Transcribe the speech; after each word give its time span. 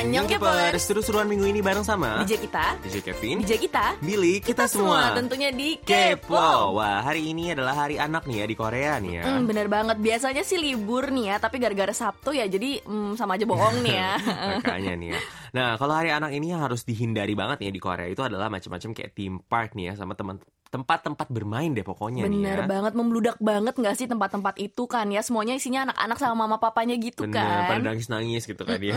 Annyeong 0.00 0.32
Kepers. 0.32 0.80
Seru-seruan 0.88 1.28
minggu 1.28 1.44
ini 1.44 1.60
bareng 1.60 1.84
sama 1.84 2.24
DJ 2.24 2.40
kita. 2.40 2.72
DJ 2.80 2.96
Kevin. 3.04 3.36
DJ 3.44 3.52
kita. 3.60 4.00
Billy 4.00 4.40
Kita, 4.40 4.64
semua. 4.64 5.12
Tentunya 5.12 5.52
di 5.52 5.76
Kepo 5.76 6.72
Wah 6.80 7.04
hari 7.04 7.36
ini 7.36 7.52
adalah 7.52 7.84
hari 7.84 8.00
anak 8.00 8.24
nih 8.24 8.40
ya 8.40 8.46
di 8.48 8.56
Korea 8.56 8.96
nih 8.96 9.20
ya. 9.20 9.24
Hmm, 9.28 9.44
bener 9.44 9.68
banget. 9.68 10.00
Biasanya 10.00 10.40
sih 10.40 10.56
libur 10.56 11.12
nih 11.12 11.28
ya, 11.28 11.36
tapi 11.36 11.60
gara-gara 11.60 11.92
Sabtu 11.92 12.32
ya, 12.32 12.48
jadi 12.48 12.80
hmm, 12.80 13.20
sama 13.20 13.36
aja 13.36 13.44
bohong 13.44 13.84
nih 13.84 13.92
ya. 13.92 14.12
Makanya 14.64 14.94
nih 14.96 15.08
ya. 15.12 15.20
Nah 15.52 15.68
kalau 15.76 15.92
hari 15.92 16.08
anak 16.16 16.32
ini 16.32 16.56
yang 16.56 16.64
harus 16.64 16.80
dihindari 16.88 17.36
banget 17.36 17.60
nih 17.60 17.68
ya 17.68 17.72
di 17.76 17.82
Korea. 17.84 18.08
Itu 18.08 18.24
adalah 18.24 18.48
macam-macam 18.48 18.96
kayak 18.96 19.12
theme 19.12 19.44
park 19.44 19.76
nih 19.76 19.92
ya 19.92 20.00
Sama 20.00 20.16
teman 20.16 20.40
tempat-tempat 20.70 21.26
bermain 21.28 21.74
deh 21.74 21.82
pokoknya 21.82 22.24
nih 22.24 22.30
Bener 22.30 22.58
ya 22.62 22.66
banget, 22.66 22.92
membludak 22.94 23.36
banget 23.42 23.74
nggak 23.74 23.94
sih 23.94 24.06
tempat-tempat 24.06 24.54
itu 24.56 24.86
kan 24.86 25.10
ya? 25.10 25.18
Semuanya 25.20 25.58
isinya 25.58 25.90
anak-anak 25.90 26.16
sama 26.16 26.34
mama 26.38 26.56
papanya 26.56 26.94
gitu 26.94 27.26
Bener, 27.26 27.42
kan. 27.42 27.66
pada 27.66 27.82
nangis-nangis 27.90 28.46
gitu 28.46 28.62
kan 28.62 28.78
ya. 28.78 28.94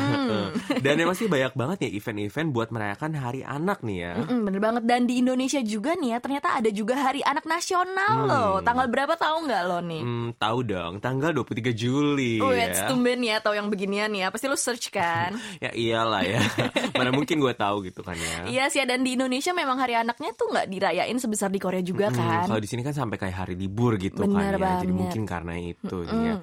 Dan 0.80 1.02
emang 1.02 1.17
sih 1.17 1.26
banyak 1.26 1.58
banget 1.58 1.78
ya 1.86 1.98
event-event 1.98 2.50
buat 2.54 2.70
merayakan 2.70 3.17
hari 3.17 3.41
anak 3.41 3.81
nih 3.81 3.98
ya. 4.05 4.14
Bener 4.22 4.62
banget 4.62 4.84
dan 4.86 5.09
di 5.09 5.17
Indonesia 5.17 5.59
juga 5.59 5.98
nih 5.98 6.14
ya 6.14 6.20
ternyata 6.22 6.48
ada 6.54 6.70
juga 6.70 6.94
Hari 6.94 7.26
Anak 7.26 7.50
Nasional 7.50 8.14
loh. 8.23 8.53
Tanggal 8.62 8.86
berapa 8.88 9.17
tahu 9.17 9.50
nggak 9.50 9.62
lo 9.66 9.80
nih? 9.81 10.02
Hmm, 10.05 10.28
tahu 10.38 10.59
dong, 10.64 11.02
tanggal 11.02 11.34
23 11.34 11.73
Juli 11.73 12.38
Oh, 12.38 12.53
ya. 12.53 12.70
ya. 12.70 12.86
tumben 12.86 13.17
ya 13.20 13.42
tahu 13.42 13.58
yang 13.58 13.73
beginian 13.73 14.14
ya. 14.14 14.30
Pasti 14.30 14.45
lo 14.45 14.55
search 14.55 14.94
kan? 14.94 15.34
Ya 15.64 15.72
iyalah 15.72 16.22
ya. 16.22 16.44
Mana 17.00 17.16
mungkin 17.16 17.40
gue 17.40 17.53
tahu 17.55 17.88
gitu 17.88 18.03
kan 18.03 18.14
ya. 18.14 18.45
Iya 18.45 18.64
sih 18.67 18.84
dan 18.84 19.02
di 19.02 19.16
Indonesia 19.16 19.55
memang 19.55 19.80
hari 19.80 19.95
anaknya 19.95 20.36
tuh 20.36 20.52
nggak 20.52 20.67
dirayain 20.67 21.16
sebesar 21.16 21.48
di 21.48 21.62
Korea 21.63 21.80
juga 21.80 22.12
Hmm, 22.12 22.20
kan. 22.20 22.45
Kalau 22.45 22.59
di 22.59 22.67
sini 22.67 22.81
kan 22.84 22.91
sampai 22.91 23.16
kayak 23.16 23.35
hari 23.40 23.55
libur 23.55 23.95
gitu 23.95 24.20
Bener 24.20 24.59
kan 24.59 24.59
ya. 24.59 24.83
Jadi 24.83 24.92
banget. 24.92 24.92
mungkin 24.92 25.23
karena 25.23 25.53
itu 25.56 25.97
nih 26.03 26.19
ya. 26.28 26.36
Mm. 26.36 26.42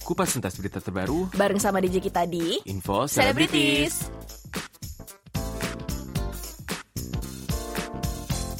Kupas 0.00 0.32
tuntas 0.32 0.56
berita 0.56 0.80
terbaru, 0.80 1.28
Bareng 1.36 1.60
sama 1.60 1.84
DJ 1.84 2.00
kita 2.00 2.24
di 2.24 2.64
info. 2.64 3.04
Celebrities. 3.04 4.08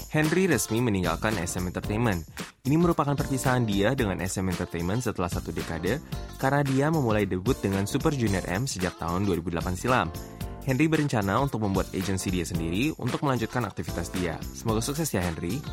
Henry 0.09 0.45
resmi 0.45 0.81
meninggalkan 0.81 1.37
SM 1.37 1.65
Entertainment. 1.65 2.25
Ini 2.69 2.77
merupakan 2.77 3.17
perpisahan 3.17 3.65
dia 3.65 3.97
dengan 3.97 4.21
SM 4.21 4.45
Entertainment 4.45 5.01
setelah 5.01 5.33
satu 5.33 5.57
dekade 5.57 6.05
karena 6.37 6.61
dia 6.61 6.93
memulai 6.93 7.25
debut 7.25 7.57
dengan 7.57 7.89
Super 7.89 8.13
Junior 8.13 8.45
M 8.45 8.69
sejak 8.69 8.93
tahun 9.01 9.25
2008 9.25 9.73
silam. 9.73 10.13
Henry 10.69 10.85
berencana 10.85 11.41
untuk 11.41 11.65
membuat 11.65 11.89
agensi 11.97 12.29
dia 12.29 12.45
sendiri 12.45 12.93
untuk 13.01 13.25
melanjutkan 13.25 13.65
aktivitas 13.65 14.13
dia. 14.13 14.37
Semoga 14.53 14.85
sukses 14.85 15.09
ya 15.09 15.25
Henry. 15.25 15.65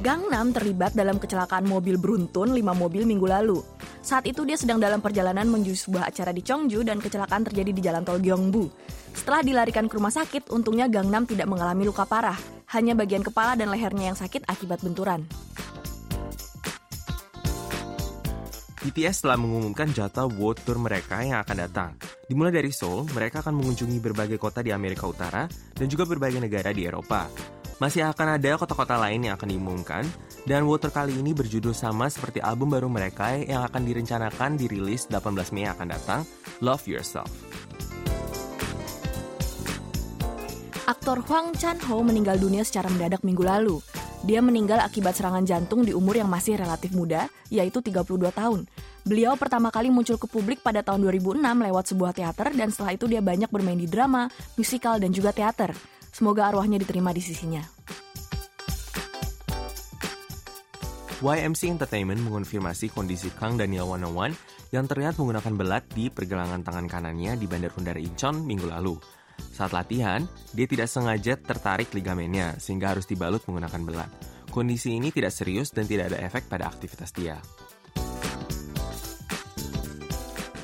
Gangnam 0.00 0.48
terlibat 0.56 0.96
dalam 0.96 1.20
kecelakaan 1.20 1.68
mobil 1.68 2.00
beruntun 2.00 2.56
5 2.56 2.56
mobil 2.72 3.04
minggu 3.04 3.28
lalu. 3.28 3.60
Saat 4.00 4.24
itu 4.24 4.48
dia 4.48 4.56
sedang 4.56 4.80
dalam 4.80 5.04
perjalanan 5.04 5.44
menuju 5.44 5.76
sebuah 5.76 6.08
acara 6.08 6.32
di 6.32 6.40
Cheongju 6.40 6.80
dan 6.88 7.04
kecelakaan 7.04 7.44
terjadi 7.44 7.68
di 7.68 7.84
jalan 7.84 8.00
tol 8.00 8.16
Gyeongbu. 8.16 8.64
Setelah 9.12 9.44
dilarikan 9.44 9.92
ke 9.92 10.00
rumah 10.00 10.08
sakit, 10.08 10.48
untungnya 10.56 10.88
Gangnam 10.88 11.28
tidak 11.28 11.52
mengalami 11.52 11.84
luka 11.84 12.08
parah. 12.08 12.40
Hanya 12.72 12.96
bagian 12.96 13.20
kepala 13.20 13.60
dan 13.60 13.68
lehernya 13.68 14.16
yang 14.16 14.16
sakit 14.16 14.48
akibat 14.48 14.80
benturan. 14.80 15.28
BTS 18.80 19.28
telah 19.28 19.36
mengumumkan 19.36 19.92
jadwal 19.92 20.32
World 20.32 20.64
Tour 20.64 20.80
mereka 20.80 21.20
yang 21.20 21.44
akan 21.44 21.56
datang. 21.68 21.90
Dimulai 22.24 22.56
dari 22.56 22.72
Seoul, 22.72 23.04
mereka 23.12 23.44
akan 23.44 23.52
mengunjungi 23.52 24.00
berbagai 24.00 24.40
kota 24.40 24.64
di 24.64 24.72
Amerika 24.72 25.04
Utara 25.04 25.44
dan 25.76 25.86
juga 25.92 26.08
berbagai 26.08 26.40
negara 26.40 26.72
di 26.72 26.88
Eropa. 26.88 27.28
Masih 27.80 28.04
akan 28.04 28.36
ada 28.36 28.60
kota-kota 28.60 29.00
lain 29.00 29.24
yang 29.24 29.40
akan 29.40 29.56
diumumkan, 29.56 30.04
dan 30.44 30.68
Tour 30.68 30.92
kali 30.92 31.16
ini 31.16 31.32
berjudul 31.32 31.72
sama 31.72 32.12
seperti 32.12 32.36
album 32.44 32.76
baru 32.76 32.92
mereka 32.92 33.32
yang 33.40 33.64
akan 33.64 33.88
direncanakan 33.88 34.60
dirilis 34.60 35.08
18 35.08 35.56
Mei 35.56 35.64
akan 35.64 35.88
datang, 35.88 36.20
Love 36.60 36.84
Yourself. 36.84 37.32
Aktor 40.84 41.24
Hwang 41.24 41.56
Chan-ho 41.56 42.04
meninggal 42.04 42.36
dunia 42.36 42.68
secara 42.68 42.92
mendadak 42.92 43.24
minggu 43.24 43.48
lalu. 43.48 43.80
Dia 44.28 44.44
meninggal 44.44 44.84
akibat 44.84 45.16
serangan 45.16 45.48
jantung 45.48 45.80
di 45.80 45.96
umur 45.96 46.20
yang 46.20 46.28
masih 46.28 46.60
relatif 46.60 46.92
muda, 46.92 47.32
yaitu 47.48 47.80
32 47.80 48.28
tahun. 48.28 48.68
Beliau 49.08 49.40
pertama 49.40 49.72
kali 49.72 49.88
muncul 49.88 50.20
ke 50.20 50.28
publik 50.28 50.60
pada 50.60 50.84
tahun 50.84 51.00
2006 51.08 51.40
lewat 51.40 51.84
sebuah 51.96 52.12
teater 52.12 52.52
dan 52.52 52.68
setelah 52.68 52.92
itu 52.92 53.08
dia 53.08 53.24
banyak 53.24 53.48
bermain 53.48 53.80
di 53.80 53.88
drama, 53.88 54.28
musikal, 54.60 55.00
dan 55.00 55.08
juga 55.08 55.32
teater. 55.32 55.72
Semoga 56.10 56.50
arwahnya 56.50 56.76
diterima 56.76 57.14
di 57.14 57.22
sisinya. 57.22 57.62
YMC 61.20 61.68
Entertainment 61.68 62.24
mengonfirmasi 62.24 62.88
kondisi 62.96 63.28
Kang 63.36 63.60
Daniel 63.60 63.84
101 63.84 64.72
yang 64.72 64.88
terlihat 64.88 65.20
menggunakan 65.20 65.52
belat 65.52 65.84
di 65.92 66.08
pergelangan 66.08 66.64
tangan 66.64 66.88
kanannya 66.88 67.36
di 67.36 67.44
Bandar 67.44 67.76
Udara 67.76 68.00
Incheon 68.00 68.40
minggu 68.40 68.72
lalu. 68.72 68.96
Saat 69.52 69.76
latihan, 69.76 70.24
dia 70.56 70.64
tidak 70.64 70.88
sengaja 70.88 71.36
tertarik 71.36 71.92
ligamennya 71.92 72.56
sehingga 72.56 72.96
harus 72.96 73.04
dibalut 73.04 73.44
menggunakan 73.44 73.82
belat. 73.84 74.10
Kondisi 74.48 74.96
ini 74.96 75.12
tidak 75.12 75.36
serius 75.36 75.70
dan 75.76 75.84
tidak 75.84 76.16
ada 76.16 76.24
efek 76.24 76.48
pada 76.48 76.72
aktivitas 76.72 77.12
dia. 77.12 77.36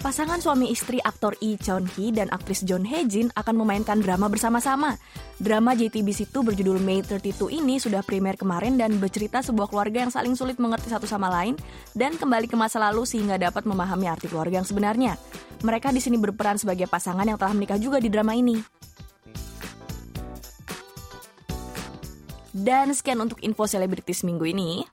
Pasangan 0.07 0.39
suami 0.39 0.71
istri 0.71 1.03
aktor 1.03 1.35
Lee 1.43 1.59
Chon 1.59 1.83
Hee 1.99 2.15
dan 2.15 2.31
aktris 2.31 2.63
John 2.63 2.87
Hae 2.87 3.11
Jin 3.11 3.27
akan 3.35 3.59
memainkan 3.59 3.99
drama 3.99 4.31
bersama-sama. 4.31 4.95
Drama 5.43 5.75
JTBC 5.75 6.31
itu 6.31 6.47
berjudul 6.47 6.79
May 6.79 7.03
32 7.03 7.35
ini 7.51 7.83
sudah 7.83 8.07
primer 8.07 8.39
kemarin 8.39 8.79
dan 8.79 9.03
bercerita 9.03 9.43
sebuah 9.43 9.67
keluarga 9.67 10.07
yang 10.07 10.15
saling 10.15 10.39
sulit 10.39 10.63
mengerti 10.63 10.95
satu 10.95 11.11
sama 11.11 11.27
lain 11.27 11.59
dan 11.99 12.15
kembali 12.15 12.47
ke 12.47 12.55
masa 12.55 12.79
lalu 12.79 13.03
sehingga 13.03 13.35
dapat 13.35 13.67
memahami 13.67 14.07
arti 14.07 14.31
keluarga 14.31 14.63
yang 14.63 14.69
sebenarnya. 14.71 15.19
Mereka 15.67 15.91
di 15.91 15.99
sini 15.99 16.23
berperan 16.23 16.55
sebagai 16.55 16.87
pasangan 16.87 17.27
yang 17.27 17.35
telah 17.35 17.51
menikah 17.51 17.83
juga 17.83 17.99
di 17.99 18.07
drama 18.07 18.39
ini. 18.39 18.63
Dan 22.55 22.95
sekian 22.95 23.19
untuk 23.27 23.43
info 23.43 23.67
selebritis 23.67 24.23
minggu 24.23 24.55
ini. 24.55 24.87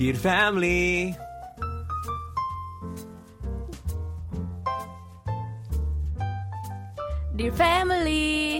Dear 0.00 0.16
family, 0.16 1.12
Dear 7.30 7.54
family. 7.54 8.58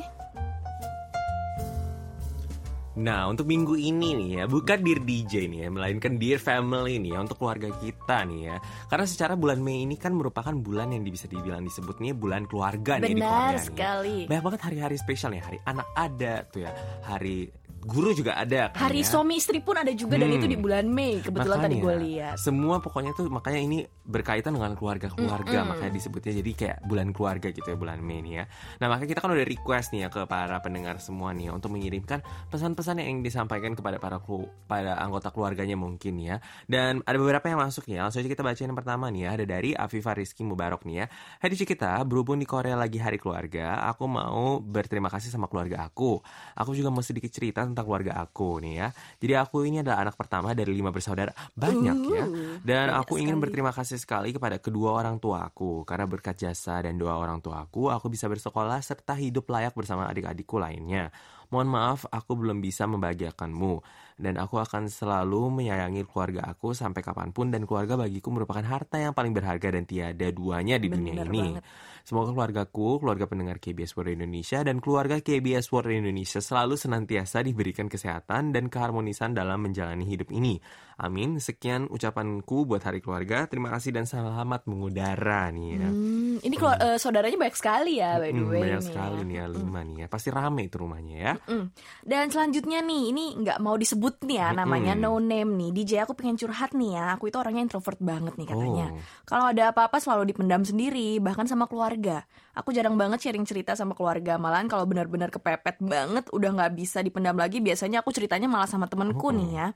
Nah, 3.01 3.27
untuk 3.27 3.51
minggu 3.51 3.75
ini 3.75 4.15
nih 4.15 4.29
ya, 4.39 4.45
bukan 4.47 4.85
Dear 4.87 5.03
DJ 5.03 5.51
nih 5.51 5.67
ya, 5.67 5.69
melainkan 5.75 6.21
Dear 6.21 6.39
Family 6.39 7.03
nih 7.03 7.17
ya, 7.17 7.19
untuk 7.25 7.43
keluarga 7.43 7.67
kita 7.81 8.29
nih 8.31 8.41
ya. 8.47 8.57
Karena 8.87 9.07
secara 9.11 9.35
bulan 9.35 9.59
Mei 9.59 9.83
ini 9.83 9.99
kan 9.99 10.15
merupakan 10.15 10.53
bulan 10.55 10.95
yang 10.95 11.03
bisa 11.03 11.27
dibilang 11.27 11.67
disebutnya 11.67 12.15
bulan 12.15 12.47
keluarga 12.47 13.03
nih 13.03 13.11
di 13.11 13.19
Korea 13.19 13.27
Benar 13.27 13.43
nih 13.43 13.57
ya. 13.57 13.63
sekali. 13.65 14.17
Banyak 14.31 14.45
banget 14.47 14.61
hari-hari 14.63 14.97
spesial 15.03 15.31
nih, 15.35 15.43
hari 15.43 15.59
anak 15.67 15.89
ada 15.97 16.35
tuh 16.47 16.61
ya, 16.63 16.71
hari 17.03 17.51
guru 17.81 18.13
juga 18.13 18.37
ada 18.37 18.69
kan 18.71 18.89
Hari 18.89 19.01
ya. 19.01 19.09
suami 19.09 19.41
istri 19.41 19.65
pun 19.65 19.73
ada 19.73 19.89
juga 19.97 20.21
dan 20.21 20.29
Hmm. 20.29 20.37
itu 20.37 20.47
di 20.47 20.59
bulan 20.61 20.85
Mei. 20.85 21.25
Kebetulan 21.25 21.59
tadi 21.65 21.81
Makanya, 21.81 21.87
gue 21.89 21.95
lihat. 22.05 22.35
Semua 22.37 22.77
pokoknya 22.79 23.17
tuh 23.17 23.33
makanya 23.33 23.61
ini 23.65 23.79
berkaitan 24.05 24.53
dengan 24.53 24.77
keluarga-keluarga 24.77 25.65
Mm-mm. 25.65 25.71
makanya 25.73 25.93
disebutnya 25.97 26.33
jadi 26.43 26.51
kayak 26.53 26.79
bulan 26.85 27.09
keluarga 27.17 27.49
gitu 27.49 27.65
ya 27.65 27.79
bulan 27.81 28.05
Mei 28.05 28.21
nih 28.21 28.33
ya. 28.37 28.45
Nah 28.85 28.87
makanya 28.93 29.09
kita 29.17 29.21
kan 29.25 29.31
udah 29.33 29.47
request 29.49 29.89
nih 29.97 30.01
ya 30.05 30.09
ke 30.13 30.21
para 30.29 30.61
pendengar 30.61 31.01
semua 31.01 31.33
nih 31.33 31.49
ya, 31.49 31.53
untuk 31.57 31.73
mengirimkan 31.73 32.21
pesan-pesan 32.53 33.01
yang 33.01 33.25
disampaikan 33.25 33.72
kepada 33.72 33.97
para 33.97 34.21
pada 34.69 35.01
anggota 35.01 35.33
keluarganya 35.33 35.78
mungkin 35.78 36.21
ya. 36.21 36.37
Dan 36.69 37.01
ada 37.09 37.16
beberapa 37.16 37.49
yang 37.49 37.65
masuk 37.65 37.89
nih 37.89 37.97
ya. 37.97 38.01
Langsung 38.04 38.21
aja 38.21 38.28
kita 38.28 38.43
bacain 38.45 38.69
yang 38.69 38.77
pertama 38.77 39.09
nih 39.09 39.25
ya. 39.25 39.28
Ada 39.41 39.45
dari 39.49 39.71
Afifa 39.72 40.13
Rizky 40.13 40.45
Mubarok 40.45 40.84
nih 40.84 40.97
ya. 41.01 41.07
Hai 41.41 41.49
kita, 41.54 42.03
berhubung 42.04 42.37
di 42.37 42.45
Korea 42.45 42.75
lagi 42.77 42.99
hari 42.99 43.16
keluarga, 43.16 43.87
aku 43.89 44.04
mau 44.10 44.59
berterima 44.59 45.07
kasih 45.09 45.31
sama 45.31 45.47
keluarga 45.47 45.87
aku. 45.87 46.19
Aku 46.59 46.75
juga 46.75 46.91
mau 46.91 47.01
sedikit 47.01 47.31
cerita 47.31 47.70
tentang 47.72 47.87
keluarga 47.87 48.19
aku 48.21 48.59
nih 48.61 48.75
ya. 48.83 48.89
Jadi 49.22 49.33
aku 49.39 49.57
ini 49.65 49.81
adalah 49.81 50.05
anak 50.05 50.17
pertama 50.19 50.53
dari 50.53 50.75
lima 50.75 50.91
bersaudara. 50.91 51.31
Banyak 51.55 51.99
ya. 52.11 52.25
Uh, 52.27 52.57
Dan 52.61 52.91
aku 52.93 53.17
ingin 53.17 53.39
berterima 53.39 53.71
kasih 53.71 53.97
sekali 53.97 54.34
kepada 54.34 54.59
kedua 54.59 54.99
orang 54.99 55.22
tua 55.22 55.47
aku 55.47 55.87
karena 55.87 56.05
berkat 56.11 56.37
jasa 56.43 56.83
dan 56.83 56.99
doa 56.99 57.17
orang 57.17 57.39
tua 57.39 57.65
aku, 57.65 57.89
aku 57.89 58.11
bisa 58.11 58.27
bersekolah 58.27 58.83
serta 58.83 59.15
hidup 59.17 59.47
layak 59.49 59.72
bersama 59.72 60.11
adik-adikku 60.11 60.59
lainnya. 60.59 61.09
Mohon 61.51 61.69
maaf 61.75 62.01
aku 62.07 62.39
belum 62.39 62.63
bisa 62.63 62.87
membahagiakanmu 62.87 63.83
dan 64.21 64.37
aku 64.37 64.61
akan 64.61 64.87
selalu 64.87 65.49
menyayangi 65.51 66.05
keluarga 66.05 66.45
aku 66.47 66.77
sampai 66.77 67.01
kapan 67.01 67.33
pun 67.33 67.49
dan 67.49 67.65
keluarga 67.65 67.97
bagiku 67.97 68.28
merupakan 68.28 68.63
harta 68.63 69.01
yang 69.01 69.17
paling 69.17 69.33
berharga 69.33 69.72
dan 69.72 69.89
tiada 69.89 70.28
duanya 70.28 70.77
di 70.77 70.87
dunia 70.87 71.17
Bener 71.17 71.27
ini. 71.33 71.41
banget. 71.57 71.65
Semoga 72.01 72.33
keluargaku, 72.33 72.97
keluarga 72.99 73.28
pendengar 73.28 73.61
KBS 73.61 73.93
World 73.93 74.17
Indonesia 74.17 74.65
dan 74.65 74.81
keluarga 74.81 75.21
KBS 75.21 75.69
World 75.69 75.93
Indonesia 75.93 76.41
selalu 76.41 76.75
senantiasa 76.75 77.45
diberikan 77.45 77.87
kesehatan 77.87 78.53
dan 78.53 78.72
keharmonisan 78.72 79.37
dalam 79.37 79.61
menjalani 79.61 80.09
hidup 80.09 80.33
ini. 80.33 80.57
Amin. 80.97 81.41
Sekian 81.41 81.89
ucapanku 81.89 82.69
buat 82.69 82.84
Hari 82.84 83.01
Keluarga. 83.01 83.49
Terima 83.49 83.73
kasih 83.73 83.93
dan 83.93 84.05
selamat 84.05 84.69
mengudara 84.69 85.49
nih 85.49 85.77
ya. 85.77 85.89
Hmm, 85.89 86.37
ini 86.41 86.57
kalau 86.57 86.77
eh, 86.77 86.97
saudaranya 86.97 87.41
banyak 87.41 87.57
sekali 87.57 87.93
ya 88.01 88.21
by 88.21 88.28
the 88.28 88.37
Hmm, 88.37 88.49
way 88.49 88.61
banyak 88.61 88.81
nih 88.81 88.89
sekali 88.89 89.16
ya. 89.16 89.25
nih 89.25 89.37
ya, 89.37 89.47
lima 89.49 89.81
nih 89.81 89.97
ya. 89.97 90.07
Pasti 90.09 90.28
rame 90.28 90.61
itu 90.69 90.77
rumahnya 90.77 91.16
ya. 91.16 91.33
Mm. 91.49 91.66
Dan 92.05 92.25
selanjutnya 92.28 92.78
nih, 92.81 93.03
ini 93.13 93.25
nggak 93.41 93.59
mau 93.61 93.77
disebut 93.77 94.09
nih 94.18 94.42
ya 94.42 94.51
namanya 94.51 94.98
Mm-mm. 94.98 95.07
no 95.07 95.22
name 95.22 95.51
nih. 95.54 95.71
DJ 95.71 96.03
aku 96.03 96.18
pengen 96.18 96.34
curhat 96.34 96.74
nih 96.74 96.98
ya. 96.98 97.15
Aku 97.15 97.30
itu 97.30 97.39
orangnya 97.39 97.62
introvert 97.62 98.03
banget 98.03 98.34
nih 98.34 98.51
katanya. 98.51 98.86
Oh. 98.91 98.98
Kalau 99.22 99.47
ada 99.54 99.71
apa-apa 99.71 100.03
selalu 100.03 100.34
dipendam 100.34 100.66
sendiri, 100.66 101.22
bahkan 101.22 101.47
sama 101.47 101.71
keluarga. 101.71 102.27
Aku 102.51 102.74
jarang 102.74 102.98
banget 102.98 103.22
sharing 103.22 103.47
cerita 103.47 103.78
sama 103.78 103.95
keluarga. 103.95 104.34
Malahan 104.36 104.66
kalau 104.66 104.83
benar-benar 104.84 105.30
kepepet 105.30 105.78
banget, 105.78 106.27
udah 106.34 106.51
nggak 106.51 106.72
bisa 106.74 106.98
dipendam 107.01 107.39
lagi. 107.39 107.62
Biasanya 107.62 108.03
aku 108.03 108.10
ceritanya 108.10 108.51
malah 108.51 108.66
sama 108.66 108.91
temenku 108.91 109.30
Oh. 109.30 109.36
nih 109.36 109.51
ya. 109.54 109.66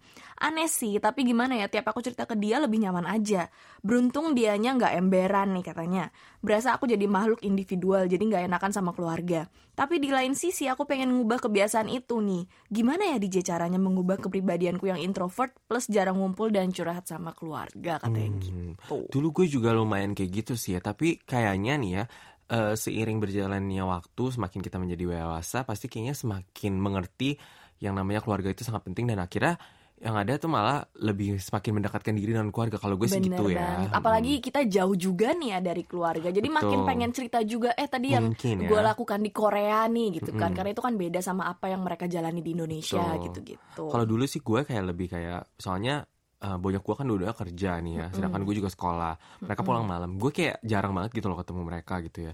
Aneh 0.42 0.66
sih, 0.66 0.98
tapi 0.98 1.22
gimana 1.22 1.54
ya? 1.54 1.70
Tiap 1.70 1.86
aku 1.86 2.02
cerita 2.02 2.26
ke 2.26 2.34
dia 2.34 2.58
lebih 2.58 2.82
nyaman 2.82 3.06
aja. 3.06 3.46
Beruntung 3.84 4.34
dianya 4.34 4.74
nggak 4.74 4.92
emberan 4.98 5.54
nih 5.54 5.64
katanya. 5.70 6.04
Berasa 6.42 6.74
aku 6.74 6.90
jadi 6.90 7.06
makhluk 7.06 7.44
individual, 7.44 8.08
jadi 8.08 8.20
nggak 8.20 8.42
enakan 8.50 8.72
sama 8.72 8.90
keluarga. 8.90 9.46
Tapi 9.74 9.98
di 9.98 10.06
lain 10.06 10.38
sisi 10.38 10.70
aku 10.70 10.86
pengen 10.86 11.10
ngubah 11.10 11.42
kebiasaan 11.42 11.90
itu 11.90 12.22
nih. 12.22 12.46
Gimana 12.70 13.10
ya 13.10 13.18
DJ 13.18 13.42
caranya 13.42 13.76
mengubah 13.76 14.13
kepribadianku 14.18 14.86
yang 14.86 15.00
introvert 15.00 15.54
plus 15.66 15.86
jarang 15.88 16.18
ngumpul 16.18 16.50
dan 16.50 16.70
curhat 16.70 17.06
sama 17.06 17.32
keluarga 17.32 17.98
katanya 18.02 18.30
Hmm. 18.30 18.40
gitu. 18.40 18.98
Dulu 19.10 19.28
gue 19.30 19.46
juga 19.50 19.70
lumayan 19.74 20.12
kayak 20.12 20.30
gitu 20.30 20.54
sih 20.54 20.76
ya, 20.76 20.80
tapi 20.82 21.20
kayaknya 21.22 21.74
nih 21.78 21.92
ya 22.00 22.04
eh, 22.44 22.74
seiring 22.76 23.24
berjalannya 23.24 23.82
waktu, 23.88 24.24
semakin 24.36 24.60
kita 24.60 24.76
menjadi 24.76 25.16
dewasa, 25.16 25.64
pasti 25.64 25.88
kayaknya 25.88 26.12
semakin 26.12 26.76
mengerti 26.76 27.40
yang 27.80 27.96
namanya 27.96 28.20
keluarga 28.20 28.52
itu 28.52 28.62
sangat 28.62 28.84
penting 28.84 29.08
dan 29.08 29.18
akhirnya 29.18 29.56
yang 30.02 30.18
ada 30.18 30.36
tuh 30.36 30.50
malah 30.50 30.84
lebih 30.98 31.38
semakin 31.38 31.80
mendekatkan 31.80 32.12
diri 32.18 32.34
dengan 32.34 32.50
keluarga. 32.50 32.76
Kalau 32.82 32.98
gue 32.98 33.06
sih 33.06 33.22
Bener 33.22 33.38
gitu 33.38 33.44
ya. 33.54 33.62
banget. 33.62 33.90
Apalagi 33.94 34.32
kita 34.42 34.60
jauh 34.66 34.96
juga 34.98 35.32
nih 35.32 35.54
ya 35.54 35.58
dari 35.62 35.82
keluarga. 35.86 36.28
Jadi 36.34 36.48
makin 36.50 36.78
Betul. 36.82 36.88
pengen 36.90 37.10
cerita 37.14 37.38
juga 37.46 37.70
eh 37.78 37.86
tadi 37.86 38.12
yang 38.12 38.34
Mungkin 38.34 38.66
ya. 38.66 38.68
gue 38.68 38.80
lakukan 38.82 39.20
di 39.22 39.30
Korea 39.30 39.86
nih 39.86 40.20
gitu 40.20 40.34
kan. 40.34 40.50
Mm-mm. 40.50 40.56
Karena 40.58 40.70
itu 40.74 40.82
kan 40.82 40.94
beda 40.98 41.20
sama 41.22 41.46
apa 41.46 41.70
yang 41.70 41.80
mereka 41.86 42.04
jalani 42.10 42.42
di 42.42 42.50
Indonesia 42.52 43.00
Betul. 43.00 43.22
gitu-gitu. 43.30 43.84
Kalau 43.88 44.04
dulu 44.04 44.24
sih 44.26 44.42
gue 44.42 44.60
kayak 44.66 44.84
lebih 44.84 45.06
kayak 45.08 45.40
soalnya 45.56 46.04
eh, 46.42 46.58
banyak 46.58 46.82
gue 46.84 46.94
kan 46.98 47.08
udah 47.08 47.30
kerja 47.32 47.70
nih 47.80 47.94
ya, 47.94 48.06
sedangkan 48.12 48.42
gue 48.44 48.54
juga 48.60 48.68
sekolah. 48.68 49.14
Mereka 49.46 49.62
pulang 49.64 49.86
malam, 49.88 50.20
gue 50.20 50.30
kayak 50.34 50.60
jarang 50.66 50.92
banget 50.92 51.16
gitu 51.22 51.32
loh 51.32 51.38
ketemu 51.40 51.60
mereka 51.64 52.02
gitu 52.04 52.28
ya. 52.28 52.32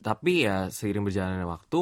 Tapi 0.00 0.32
ya 0.48 0.72
seiring 0.72 1.04
berjalannya 1.06 1.46
waktu, 1.46 1.80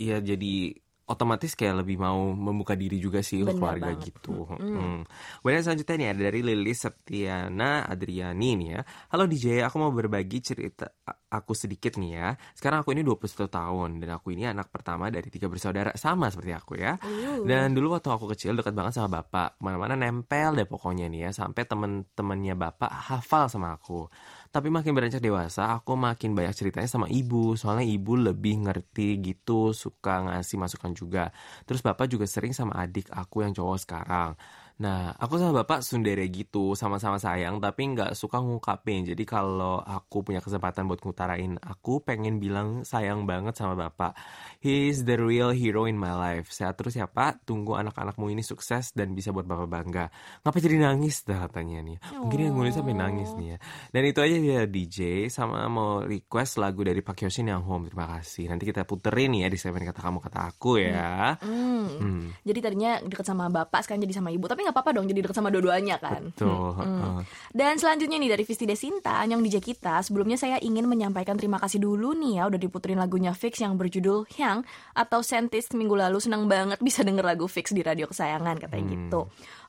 ya 0.00 0.22
jadi 0.24 0.83
otomatis 1.04 1.52
kayak 1.52 1.84
lebih 1.84 2.00
mau 2.00 2.32
membuka 2.32 2.72
diri 2.72 2.96
juga 2.96 3.20
sih 3.20 3.44
Bener 3.44 3.60
keluarga 3.60 3.92
banget. 3.92 4.08
gitu. 4.08 4.48
Hmm. 4.48 5.04
Kemudian 5.44 5.62
selanjutnya 5.62 5.96
nih 6.00 6.08
ada 6.16 6.20
dari 6.32 6.40
Lilis 6.40 6.80
Septiana 6.80 7.84
Adriani 7.84 8.50
nih 8.56 8.68
ya. 8.72 8.80
Halo 9.12 9.28
DJ, 9.28 9.60
aku 9.68 9.76
mau 9.76 9.92
berbagi 9.92 10.40
cerita 10.40 10.88
aku 11.28 11.52
sedikit 11.52 12.00
nih 12.00 12.10
ya. 12.16 12.28
Sekarang 12.56 12.80
aku 12.80 12.96
ini 12.96 13.04
21 13.04 13.50
tahun 13.50 13.90
dan 14.00 14.10
aku 14.16 14.32
ini 14.32 14.48
anak 14.48 14.72
pertama 14.72 15.12
dari 15.12 15.28
tiga 15.28 15.50
bersaudara 15.50 15.92
sama 15.98 16.32
seperti 16.32 16.52
aku 16.56 16.80
ya. 16.80 16.96
Uh. 17.02 17.44
Dan 17.44 17.76
dulu 17.76 17.98
waktu 17.98 18.08
aku 18.08 18.30
kecil 18.32 18.56
dekat 18.56 18.72
banget 18.72 18.96
sama 18.96 19.20
bapak, 19.20 19.58
ke 19.58 19.62
mana-mana 19.62 19.98
nempel 19.98 20.56
deh 20.56 20.64
pokoknya 20.64 21.10
nih 21.12 21.28
ya, 21.28 21.30
sampai 21.36 21.68
temen-temennya 21.68 22.54
bapak 22.56 22.90
hafal 23.12 23.52
sama 23.52 23.76
aku. 23.76 24.08
Tapi 24.54 24.70
makin 24.70 24.94
beranjak 24.94 25.18
dewasa, 25.18 25.74
aku 25.74 25.98
makin 25.98 26.30
banyak 26.38 26.54
ceritanya 26.54 26.86
sama 26.86 27.10
ibu, 27.10 27.58
soalnya 27.58 27.82
ibu 27.90 28.14
lebih 28.14 28.62
ngerti 28.62 29.18
gitu, 29.18 29.74
suka 29.74 30.22
ngasih 30.30 30.56
masukan 30.62 30.94
juga. 30.94 31.34
Terus 31.66 31.82
bapak 31.82 32.06
juga 32.06 32.22
sering 32.30 32.54
sama 32.54 32.78
adik 32.78 33.10
aku 33.10 33.42
yang 33.42 33.50
cowok 33.50 33.78
sekarang. 33.82 34.38
Nah, 34.74 35.14
aku 35.14 35.38
sama 35.38 35.62
bapak 35.62 35.86
sundere 35.86 36.26
gitu, 36.34 36.74
sama-sama 36.74 37.14
sayang, 37.22 37.62
tapi 37.62 37.94
nggak 37.94 38.18
suka 38.18 38.42
ngungkapin. 38.42 39.06
Jadi 39.06 39.22
kalau 39.22 39.78
aku 39.78 40.26
punya 40.26 40.42
kesempatan 40.42 40.90
buat 40.90 40.98
ngutarain, 40.98 41.62
aku 41.62 42.02
pengen 42.02 42.42
bilang 42.42 42.82
sayang 42.82 43.22
banget 43.22 43.54
sama 43.54 43.78
bapak. 43.78 44.18
He's 44.58 45.06
the 45.06 45.14
real 45.14 45.54
hero 45.54 45.86
in 45.86 45.94
my 45.94 46.10
life. 46.10 46.50
Sehat 46.50 46.74
terus 46.74 46.98
ya 46.98 47.06
pak, 47.06 47.46
tunggu 47.46 47.78
anak-anakmu 47.78 48.34
ini 48.34 48.42
sukses 48.42 48.90
dan 48.98 49.14
bisa 49.14 49.30
buat 49.30 49.46
bapak 49.46 49.70
bangga. 49.70 50.10
Ngapa 50.42 50.58
jadi 50.58 50.82
nangis 50.82 51.22
dah 51.22 51.46
katanya 51.46 51.78
nih. 51.78 51.96
Mungkin 52.18 52.50
yang 52.50 52.58
nulis 52.58 52.74
sampai 52.74 52.98
nangis 52.98 53.30
nih 53.38 53.54
ya. 53.54 53.58
Dan 53.94 54.02
itu 54.10 54.18
aja 54.26 54.36
ya 54.42 54.62
DJ, 54.66 55.30
sama 55.30 55.70
mau 55.70 56.02
request 56.02 56.58
lagu 56.58 56.82
dari 56.82 56.98
Pak 56.98 57.22
Hyoshin 57.22 57.46
yang 57.46 57.62
home. 57.62 57.86
Terima 57.86 58.10
kasih. 58.18 58.50
Nanti 58.50 58.66
kita 58.66 58.82
puterin 58.82 59.38
ya 59.38 59.46
di 59.46 59.54
segmen 59.54 59.86
kata 59.86 60.02
kamu 60.02 60.18
kata 60.18 60.50
aku 60.50 60.82
ya. 60.82 61.38
Hmm. 61.38 61.86
Hmm. 61.94 62.24
Jadi 62.42 62.58
tadinya 62.58 62.98
deket 62.98 63.22
sama 63.22 63.46
bapak, 63.46 63.86
sekarang 63.86 64.02
jadi 64.02 64.18
sama 64.18 64.34
ibu. 64.34 64.50
Tapi 64.50 64.63
nggak 64.64 64.74
apa-apa 64.74 64.90
dong, 64.92 65.06
jadi 65.06 65.20
deket 65.20 65.36
sama 65.36 65.48
dua-duanya 65.48 65.96
kan. 65.96 66.32
Tuh. 66.32 66.72
Hmm. 66.74 67.20
Dan 67.50 67.76
selanjutnya 67.76 68.16
nih 68.16 68.30
dari 68.30 68.42
Visti 68.42 68.64
Desinta, 68.64 69.20
yang 69.22 69.38
DJ 69.38 69.60
kita. 69.60 70.00
Sebelumnya 70.00 70.34
saya 70.34 70.56
ingin 70.58 70.84
menyampaikan 70.84 71.34
terima 71.34 71.56
kasih 71.56 71.78
dulu 71.78 72.12
nih 72.12 72.38
ya 72.38 72.48
udah 72.48 72.56
diputerin 72.56 72.96
lagunya 72.96 73.30
Fix 73.30 73.58
yang 73.58 73.74
berjudul 73.74 74.26
Hyang 74.28 74.64
atau 74.92 75.20
Scientist 75.20 75.72
minggu 75.72 75.92
lalu 75.92 76.18
senang 76.18 76.44
banget 76.44 76.80
bisa 76.80 77.00
denger 77.00 77.22
lagu 77.22 77.44
Fix 77.44 77.70
di 77.70 77.80
radio 77.80 78.06
kesayangan 78.06 78.56
katanya 78.58 78.82
Hmm. 78.84 78.92
gitu. 78.96 79.20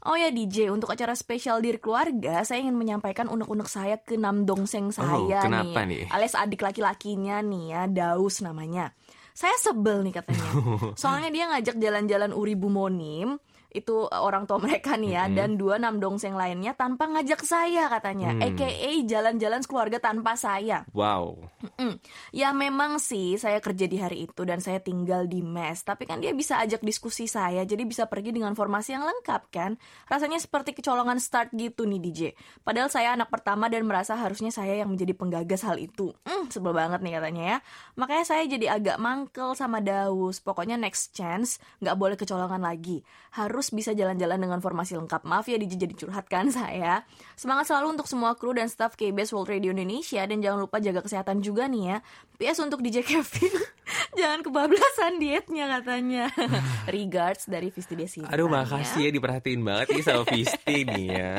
Oh 0.01 0.13
ya 0.13 0.29
DJ, 0.29 0.69
untuk 0.69 0.87
acara 0.87 1.13
spesial 1.13 1.59
diri 1.59 1.75
keluarga, 1.75 2.45
saya 2.45 2.61
ingin 2.61 2.73
menyampaikan 2.73 3.25
unek-unek 3.25 3.65
saya 3.65 3.97
ke 3.97 4.13
Nam 4.15 4.45
Dongseng 4.45 4.93
saya 4.93 5.17
Oh, 5.17 5.25
kenapa 5.25 5.81
nih? 5.81 6.05
alias 6.07 6.37
adik 6.37 6.61
laki-lakinya 6.61 7.41
nih 7.41 7.65
ya, 7.69 7.81
Daus 7.85 8.37
namanya. 8.39 8.93
Saya 9.33 9.57
sebel 9.57 10.05
nih 10.05 10.13
katanya. 10.15 10.45
Soalnya 11.01 11.27
dia 11.27 11.49
ngajak 11.49 11.75
jalan-jalan 11.75 12.31
Uri 12.31 12.53
Bumonim, 12.53 13.35
itu 13.75 14.07
uh, 14.07 14.21
orang 14.23 14.47
tua 14.47 14.57
mereka 14.63 14.95
nih 14.95 15.11
ya, 15.19 15.25
dan 15.27 15.59
dua 15.59 15.75
Nam 15.75 15.99
Dongseng 15.99 16.33
lainnya 16.33 16.71
tanpa 16.73 17.11
ngajak 17.11 17.43
saya 17.43 17.91
katanya. 17.91 18.31
Hmm. 18.31 18.41
AKA 18.41 18.91
jalan-jalan 19.05 19.59
sekeluarga 19.61 19.99
tanpa 19.99 20.39
saya. 20.39 20.87
Wow. 20.95 21.51
Mm. 21.75 21.97
Ya 22.31 22.53
memang 22.53 23.01
sih 23.01 23.35
saya 23.41 23.57
kerja 23.59 23.89
di 23.89 23.97
hari 23.97 24.29
itu 24.29 24.41
dan 24.45 24.61
saya 24.61 24.77
tinggal 24.79 25.25
di 25.25 25.41
mes 25.41 25.81
Tapi 25.81 26.05
kan 26.05 26.21
dia 26.21 26.31
bisa 26.31 26.61
ajak 26.61 26.85
diskusi 26.85 27.25
saya 27.25 27.65
Jadi 27.65 27.83
bisa 27.87 28.05
pergi 28.05 28.29
dengan 28.29 28.53
formasi 28.53 28.93
yang 28.93 29.03
lengkap 29.03 29.41
kan 29.49 29.75
Rasanya 30.05 30.37
seperti 30.37 30.77
kecolongan 30.77 31.17
start 31.17 31.51
gitu 31.57 31.89
nih 31.89 31.99
DJ 31.99 32.21
Padahal 32.61 32.89
saya 32.93 33.17
anak 33.17 33.33
pertama 33.33 33.67
dan 33.67 33.83
merasa 33.87 34.13
harusnya 34.13 34.53
saya 34.53 34.77
yang 34.77 34.93
menjadi 34.93 35.17
penggagas 35.17 35.65
hal 35.65 35.81
itu 35.81 36.13
Hmm, 36.25 36.47
sebel 36.53 36.71
banget 36.71 37.01
nih 37.01 37.17
katanya 37.17 37.43
ya 37.43 37.57
Makanya 37.97 38.25
saya 38.25 38.43
jadi 38.45 38.77
agak 38.77 38.97
mangkel 39.01 39.57
sama 39.57 39.81
Daus 39.81 40.39
Pokoknya 40.39 40.77
next 40.77 41.17
chance 41.17 41.57
nggak 41.81 41.97
boleh 41.97 42.15
kecolongan 42.15 42.61
lagi 42.61 43.01
Harus 43.33 43.64
bisa 43.71 43.95
jalan-jalan 43.95 44.37
dengan 44.37 44.59
formasi 44.59 44.97
lengkap. 44.97 45.23
Maaf 45.23 45.47
ya 45.47 45.55
DJ 45.55 45.79
jadi 45.79 45.95
curhat 45.95 46.25
kan 46.27 46.51
saya. 46.57 47.05
Semangat 47.39 47.69
selalu 47.71 47.97
untuk 47.97 48.07
semua 48.09 48.35
kru 48.35 48.51
dan 48.53 48.67
staff 48.67 48.99
KBS 48.99 49.31
World 49.31 49.49
Radio 49.53 49.71
Indonesia. 49.73 50.21
Dan 50.25 50.43
jangan 50.43 50.65
lupa 50.65 50.81
jaga 50.83 51.05
kesehatan 51.05 51.39
juga 51.41 51.65
nih 51.65 51.95
ya. 51.95 51.97
PS 52.35 52.67
untuk 52.67 52.83
DJ 52.83 53.01
Kevin. 53.07 53.53
Jangan 54.19 54.39
kebablasan 54.47 55.19
dietnya 55.19 55.67
katanya. 55.79 56.31
Regards 56.95 57.51
dari 57.51 57.67
Visti 57.69 57.95
Desinta 57.99 58.31
Aduh 58.31 58.47
makasih 58.47 59.11
ya. 59.11 59.13
diperhatiin 59.13 59.61
banget 59.61 59.87
nih 59.91 60.03
sama 60.03 60.23
Visti 60.27 60.77
nih 60.87 61.05
ya. 61.11 61.33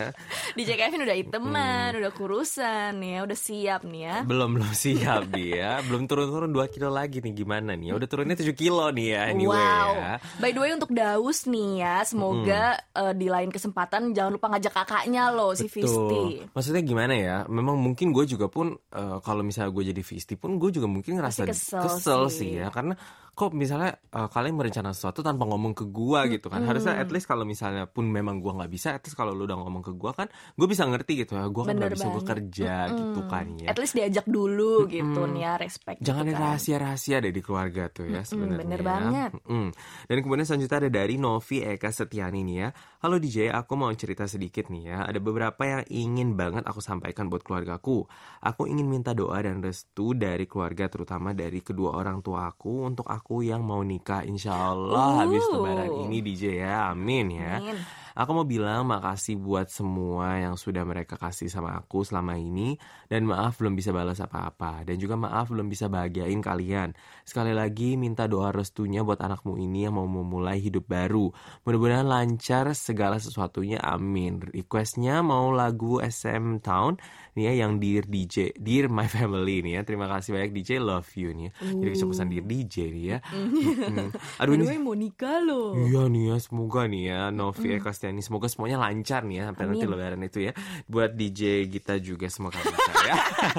DJ 0.55 0.71
Kevin 0.77 1.05
udah 1.09 1.17
iteman, 1.17 1.91
udah 1.97 2.13
kurusan 2.13 3.01
nih 3.01 3.11
ya 3.17 3.21
Udah 3.25 3.39
siap 3.39 3.81
nih 3.89 4.03
ya. 4.05 4.17
Belum 4.29 4.51
belum 4.57 4.73
siap 4.77 5.23
dia, 5.33 5.81
belum 5.89 6.05
turun-turun 6.05 6.53
2 6.53 6.75
kilo 6.75 6.89
lagi 6.93 7.25
nih 7.25 7.33
gimana 7.33 7.73
nih? 7.75 7.97
Udah 7.97 8.09
turunnya 8.09 8.37
7 8.37 8.53
kilo 8.53 8.89
nih 8.93 9.07
ya 9.17 9.23
anyway 9.33 9.57
wow. 9.57 9.91
ya. 9.97 10.13
By 10.41 10.51
the 10.53 10.61
way 10.61 10.71
untuk 10.77 10.93
Daus 10.93 11.49
nih 11.49 11.81
ya, 11.81 11.97
semoga 12.17 12.65
eh, 12.97 13.13
di 13.13 13.27
lain 13.29 13.53
kesempatan 13.53 14.17
jangan 14.17 14.33
lupa 14.41 14.49
ngajak 14.49 14.73
kakaknya 14.73 15.29
loh 15.37 15.53
si 15.53 15.69
Visti. 15.69 16.49
Maksudnya 16.57 16.83
gimana 16.83 17.15
ya? 17.15 17.37
Memang 17.45 17.77
mungkin 17.77 18.17
gue 18.17 18.25
juga 18.25 18.49
pun 18.49 18.73
eh, 18.73 19.19
kalau 19.21 19.45
misalnya 19.45 19.71
gue 19.77 19.93
jadi 19.93 20.03
Visti 20.03 20.35
pun 20.41 20.57
gue 20.57 20.73
juga 20.73 20.89
mungkin 20.89 21.21
ngerasa 21.21 21.45
Pasti 21.45 21.77
kesel 21.77 22.23
sih. 22.33 22.57
sih. 22.57 22.65
ya 22.65 22.73
karena 22.73 22.97
kok 23.37 23.53
misalnya 23.53 24.01
eh, 24.01 24.29
kalian 24.33 24.57
merencana 24.57 24.97
sesuatu 24.97 25.21
tanpa 25.21 25.45
ngomong 25.45 25.77
ke 25.77 25.85
gue 25.93 26.41
gitu 26.41 26.49
kan. 26.49 26.65
Harusnya 26.65 26.97
at 26.97 27.13
least 27.13 27.29
kalau 27.29 27.45
misalnya 27.45 27.85
pun 27.85 28.09
memang 28.09 28.41
gue 28.41 28.49
nggak 28.49 28.73
bisa, 28.73 28.97
at 28.97 29.05
least 29.05 29.13
kalau 29.13 29.37
lu 29.37 29.45
udah 29.45 29.61
ngomong 29.61 29.85
ke 29.85 29.93
gue 29.93 30.13
kan 30.17 30.25
gue 30.57 30.65
bisa 30.65 30.89
ngerti 30.89 31.29
gitu 31.29 31.37
ya. 31.37 31.45
Gue 31.53 31.69
kan 31.69 31.77
nggak 31.77 31.93
bisa 31.93 32.09
banget. 32.09 32.25
kerja 32.25 32.75
gitu 32.97 33.21
kan 33.29 33.47
ya. 33.61 33.69
At 33.69 33.77
least 33.77 33.93
diajak 33.93 34.25
dulu 34.25 34.89
gitu 34.89 35.21
nih 35.29 35.45
ya, 35.45 35.53
respect. 35.61 36.01
Jangan 36.01 36.25
gitu 36.25 36.33
ada 36.33 36.41
kan. 36.41 36.45
rahasia-rahasia 36.49 37.17
deh 37.21 37.33
di 37.37 37.43
keluarga 37.45 37.83
tuh 37.93 38.09
ya 38.09 38.25
sebenarnya. 38.25 38.61
bener 38.65 38.81
ya. 38.81 38.87
banget. 38.89 39.31
Mm. 39.45 39.71
Dan 40.09 40.17
kemudian 40.25 40.47
selanjutnya 40.49 40.79
ada 40.81 40.91
dari 40.97 41.15
Novi 41.21 41.57
Eka 41.61 41.91
Setiani 41.93 42.41
nih 42.41 42.57
ya. 42.57 42.69
Halo 43.05 43.21
DJ, 43.21 43.53
aku 43.53 43.73
mau 43.77 43.93
cerita 43.93 44.25
sedikit 44.25 44.73
nih 44.73 44.97
ya. 44.97 44.99
Ada 45.05 45.21
beberapa 45.21 45.61
yang 45.69 45.85
ingin 45.93 46.41
banget 46.41 46.65
aku 46.65 46.81
sampaikan 46.81 47.29
buat 47.29 47.45
keluargaku. 47.45 48.09
Aku 48.41 48.65
ingin 48.65 48.89
minta 48.89 49.13
doa 49.13 49.37
dan 49.45 49.61
restu 49.61 50.17
dari 50.17 50.49
keluarga 50.49 50.89
terutama 50.89 51.37
dari 51.37 51.61
kedua 51.61 52.01
orang 52.01 52.25
tua 52.25 52.49
aku 52.49 52.89
untuk 52.89 53.05
aku 53.05 53.26
aku 53.27 53.43
yang 53.43 53.67
mau 53.67 53.83
nikah 53.83 54.23
insya 54.23 54.55
Allah 54.55 55.27
habis 55.27 55.43
Uh. 55.51 55.59
lebaran 55.59 55.91
ini 56.07 56.23
DJ 56.23 56.63
ya 56.63 56.95
amin 56.95 57.27
ya 57.35 57.59
Amin. 57.59 57.75
Aku 58.17 58.33
mau 58.33 58.49
bilang 58.49 58.89
makasih 58.89 59.37
buat 59.37 59.69
semua 59.69 60.41
yang 60.41 60.57
sudah 60.57 60.89
mereka 60.89 61.21
kasih 61.21 61.53
sama 61.53 61.77
aku 61.77 62.01
selama 62.01 62.41
ini 62.41 62.81
dan 63.13 63.29
maaf 63.29 63.61
belum 63.61 63.77
bisa 63.77 63.93
balas 63.93 64.25
apa-apa 64.25 64.89
dan 64.89 64.97
juga 64.97 65.21
maaf 65.21 65.53
belum 65.53 65.69
bisa 65.69 65.93
bahagiain 65.93 66.41
kalian. 66.41 66.97
Sekali 67.29 67.53
lagi 67.53 68.01
minta 68.01 68.25
doa 68.25 68.57
restunya 68.57 69.05
buat 69.05 69.21
anakmu 69.21 69.61
ini 69.61 69.85
yang 69.85 70.01
mau 70.01 70.09
memulai 70.09 70.57
hidup 70.65 70.89
baru. 70.89 71.29
Mudah-mudahan 71.69 72.09
lancar 72.09 72.73
segala 72.73 73.21
sesuatunya. 73.21 73.85
Amin. 73.85 74.41
Requestnya 74.41 75.21
mau 75.21 75.53
lagu 75.53 76.01
SM 76.01 76.65
Town 76.65 76.97
nih 77.37 77.53
ya 77.53 77.69
yang 77.69 77.77
Dear 77.77 78.09
DJ, 78.09 78.57
Dear 78.57 78.89
My 78.89 79.05
Family 79.13 79.61
nih 79.61 79.77
ya. 79.77 79.81
Terima 79.85 80.09
kasih 80.09 80.33
banyak 80.33 80.57
DJ, 80.57 80.81
love 80.81 81.13
you 81.21 81.37
nih 81.37 81.53
ya. 81.53 81.69
Jadi 81.69 81.89
kecepatan 81.93 82.29
Dear 82.33 82.45
DJ 82.49 82.77
nih 82.97 83.05
ya. 83.13 83.19
Mm. 83.29 84.09
Aduh 84.41 84.57
ini 84.57 84.65
Anyway, 84.65 84.81
mau 84.81 84.97
nikah 84.97 85.45
loh. 85.45 85.77
Iya 85.77 86.09
nih 86.09 86.33
ya, 86.33 86.37
semoga 86.41 86.89
nih 86.89 87.13
ya 87.13 87.21
Novi 87.29 87.77
Eka 87.77 87.93
Stiani 88.07 88.23
semoga 88.23 88.47
semuanya 88.47 88.79
lancar 88.79 89.21
nih 89.21 89.37
ya 89.37 89.51
sampai 89.51 89.63
nanti 89.67 89.83
Amin. 89.83 89.91
lebaran 89.93 90.21
itu 90.23 90.39
ya. 90.41 90.53
Buat 90.87 91.11
DJ 91.13 91.41
kita 91.67 91.99
juga 91.99 92.31
semoga 92.31 92.55
lancar 92.57 92.95
ya. 93.03 93.15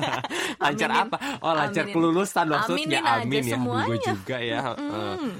lancar 0.63 0.87
Aminin. 0.89 1.03
apa? 1.05 1.17
Oh, 1.41 1.51
lancar 1.51 1.83
Aminin. 1.83 1.93
kelulusan 1.93 2.45
maksudnya. 2.47 2.99
Aminin 3.03 3.03
Amin 3.03 3.43
ya. 3.43 3.57
Gue 3.59 3.75
semuanya. 3.99 4.07
juga 4.07 4.37
ya. 4.39 4.59
Eh, 4.77 5.35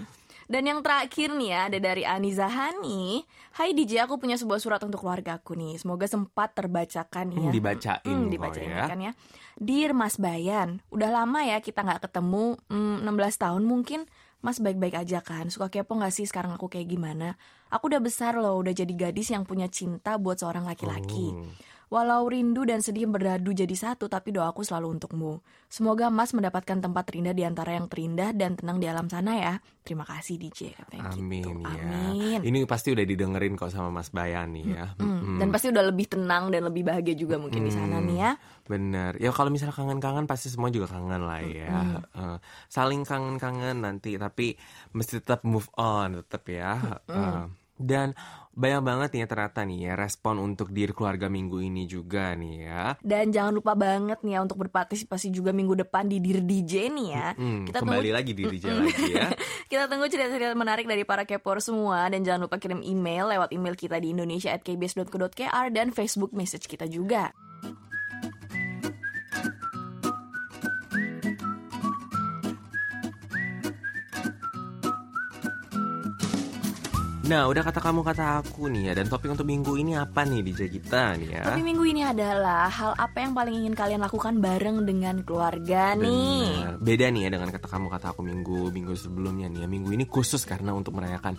Dan 0.47 0.63
yang 0.63 0.79
terakhir 0.79 1.31
nih 1.33 1.49
ya, 1.49 1.59
ada 1.67 1.77
dari 1.77 2.03
Ani 2.03 2.31
Zahani. 2.31 3.19
Hai 3.53 3.71
DJ, 3.71 3.99
aku 4.01 4.15
punya 4.15 4.35
sebuah 4.35 4.59
surat 4.59 4.79
untuk 4.79 4.99
keluarga 4.99 5.35
aku 5.35 5.55
nih. 5.55 5.75
Semoga 5.75 6.03
sempat 6.05 6.51
terbacakan 6.51 7.31
ya. 7.31 7.39
Hmm, 7.41 7.51
dibacain 7.51 7.99
Hmm, 8.05 8.27
dibacain 8.27 8.67
ya. 8.69 8.87
kan 8.87 8.99
ya. 9.01 9.11
Dear 9.55 9.91
Mas 9.91 10.15
Bayan, 10.15 10.79
udah 10.87 11.11
lama 11.13 11.43
ya 11.43 11.59
kita 11.59 11.79
nggak 11.81 11.99
ketemu, 12.01 12.55
hmm, 12.65 13.03
16 13.03 13.35
tahun 13.37 13.63
mungkin. 13.63 14.07
Mas 14.37 14.61
baik-baik 14.61 14.95
aja 14.95 15.19
kan? 15.19 15.49
Suka 15.49 15.67
kepo 15.67 15.97
gak 15.97 16.13
sih 16.13 16.23
sekarang 16.23 16.53
aku 16.53 16.69
kayak 16.69 16.87
gimana? 16.87 17.35
Aku 17.67 17.91
udah 17.91 17.99
besar 17.99 18.39
loh, 18.39 18.55
udah 18.59 18.71
jadi 18.71 18.93
gadis 18.95 19.31
yang 19.31 19.43
punya 19.43 19.67
cinta 19.67 20.15
buat 20.15 20.39
seorang 20.39 20.63
laki-laki. 20.63 21.35
Hmm. 21.35 21.51
Walau 21.87 22.27
rindu 22.27 22.67
dan 22.67 22.83
sedih 22.83 23.07
beradu 23.07 23.55
jadi 23.55 23.71
satu, 23.71 24.11
tapi 24.11 24.35
doaku 24.35 24.59
selalu 24.59 24.99
untukmu. 24.99 25.39
Semoga 25.71 26.11
Mas 26.11 26.35
mendapatkan 26.35 26.83
tempat 26.83 27.03
terindah 27.07 27.31
di 27.31 27.47
antara 27.47 27.79
yang 27.79 27.87
terindah 27.87 28.35
dan 28.35 28.59
tenang 28.59 28.83
di 28.83 28.91
alam 28.91 29.07
sana 29.07 29.39
ya. 29.39 29.53
Terima 29.87 30.03
kasih 30.03 30.35
DJ 30.35 30.75
katanya 30.75 31.15
Amin 31.15 31.47
gitu. 31.47 31.63
ya. 31.63 32.11
Amin. 32.11 32.39
Ini 32.43 32.67
pasti 32.67 32.91
udah 32.91 33.07
didengerin 33.07 33.55
kok 33.55 33.71
sama 33.71 33.87
Mas 33.87 34.11
Bayan 34.11 34.51
nih 34.51 34.67
ya. 34.67 34.85
Hmm, 34.99 35.07
Mm-mm. 35.07 35.37
Dan 35.39 35.47
pasti 35.47 35.71
udah 35.71 35.83
lebih 35.87 36.11
tenang 36.11 36.51
dan 36.51 36.67
lebih 36.67 36.83
bahagia 36.83 37.15
juga 37.15 37.39
mungkin 37.39 37.63
di 37.63 37.71
sana 37.71 38.03
nih 38.03 38.17
ya. 38.19 38.31
Bener. 38.67 39.15
Ya 39.23 39.31
kalau 39.31 39.47
misalnya 39.47 39.79
kangen-kangen 39.79 40.27
pasti 40.27 40.51
semua 40.51 40.67
juga 40.67 40.91
kangen 40.91 41.23
lah 41.23 41.39
ya. 41.39 42.03
Eh, 42.03 42.37
saling 42.67 43.07
kangen-kangen 43.07 43.79
nanti 43.79 44.19
tapi 44.19 44.59
mesti 44.91 45.23
tetap 45.23 45.47
move 45.47 45.71
on 45.79 46.19
tetap 46.19 46.43
ya. 46.51 46.99
Eh, 47.07 47.47
dan 47.79 48.11
banyak 48.57 48.81
banget 48.81 49.09
nih 49.13 49.21
ya 49.21 49.27
ternyata 49.29 49.59
nih 49.61 49.79
ya 49.85 49.93
respon 49.93 50.41
untuk 50.41 50.73
diri 50.73 50.89
keluarga 50.89 51.29
minggu 51.29 51.61
ini 51.61 51.85
juga 51.85 52.33
nih 52.33 52.55
ya. 52.65 52.83
Dan 53.05 53.29
jangan 53.29 53.53
lupa 53.53 53.77
banget 53.77 54.25
nih 54.25 54.33
ya 54.33 54.39
untuk 54.41 54.57
berpartisipasi 54.65 55.29
juga 55.29 55.53
minggu 55.53 55.77
depan 55.77 56.09
di 56.09 56.17
Dir 56.17 56.41
DJ 56.41 56.89
nih 56.89 57.07
ya. 57.13 57.27
Hmm, 57.37 57.69
Kita 57.69 57.85
kembali 57.85 58.09
tunggu 58.09 58.17
lagi 58.17 58.31
diri 58.33 58.57
lagi 58.57 59.05
ya. 59.13 59.29
Kita 59.71 59.85
tunggu 59.85 60.09
cerita-cerita 60.09 60.57
menarik 60.57 60.89
dari 60.89 61.05
para 61.05 61.21
kepor 61.29 61.61
semua 61.61 62.09
dan 62.09 62.25
jangan 62.25 62.49
lupa 62.49 62.57
kirim 62.57 62.81
email 62.81 63.29
lewat 63.29 63.53
email 63.53 63.77
kita 63.77 64.01
di 64.01 64.15
indonesia@kbs.co.kr 64.17 65.65
dan 65.69 65.93
Facebook 65.93 66.33
message 66.33 66.65
kita 66.65 66.89
juga. 66.89 67.29
Nah, 77.27 77.43
udah 77.51 77.59
kata 77.59 77.83
kamu 77.83 78.07
kata 78.07 78.39
aku 78.39 78.71
nih 78.71 78.87
ya 78.87 78.93
dan 79.03 79.11
topik 79.11 79.27
untuk 79.27 79.43
minggu 79.43 79.75
ini 79.75 79.99
apa 79.99 80.23
nih 80.23 80.39
DJ 80.47 80.71
kita 80.71 81.19
nih 81.19 81.35
ya? 81.35 81.43
Tapi 81.43 81.59
minggu 81.59 81.83
ini 81.83 81.99
adalah 81.99 82.71
hal 82.71 82.95
apa 82.95 83.19
yang 83.19 83.35
paling 83.35 83.67
ingin 83.67 83.75
kalian 83.75 83.99
lakukan 83.99 84.39
bareng 84.39 84.87
dengan 84.87 85.19
keluarga 85.27 85.91
nih. 85.99 86.79
Beda 86.79 87.11
nih 87.11 87.27
ya 87.27 87.29
dengan 87.35 87.51
kata 87.51 87.67
kamu 87.67 87.91
kata 87.91 88.15
aku 88.15 88.23
minggu 88.23 88.71
minggu 88.71 88.95
sebelumnya 88.95 89.51
nih 89.51 89.59
ya. 89.59 89.67
Minggu 89.67 89.91
ini 89.91 90.07
khusus 90.07 90.47
karena 90.47 90.71
untuk 90.71 90.95
merayakan 90.95 91.35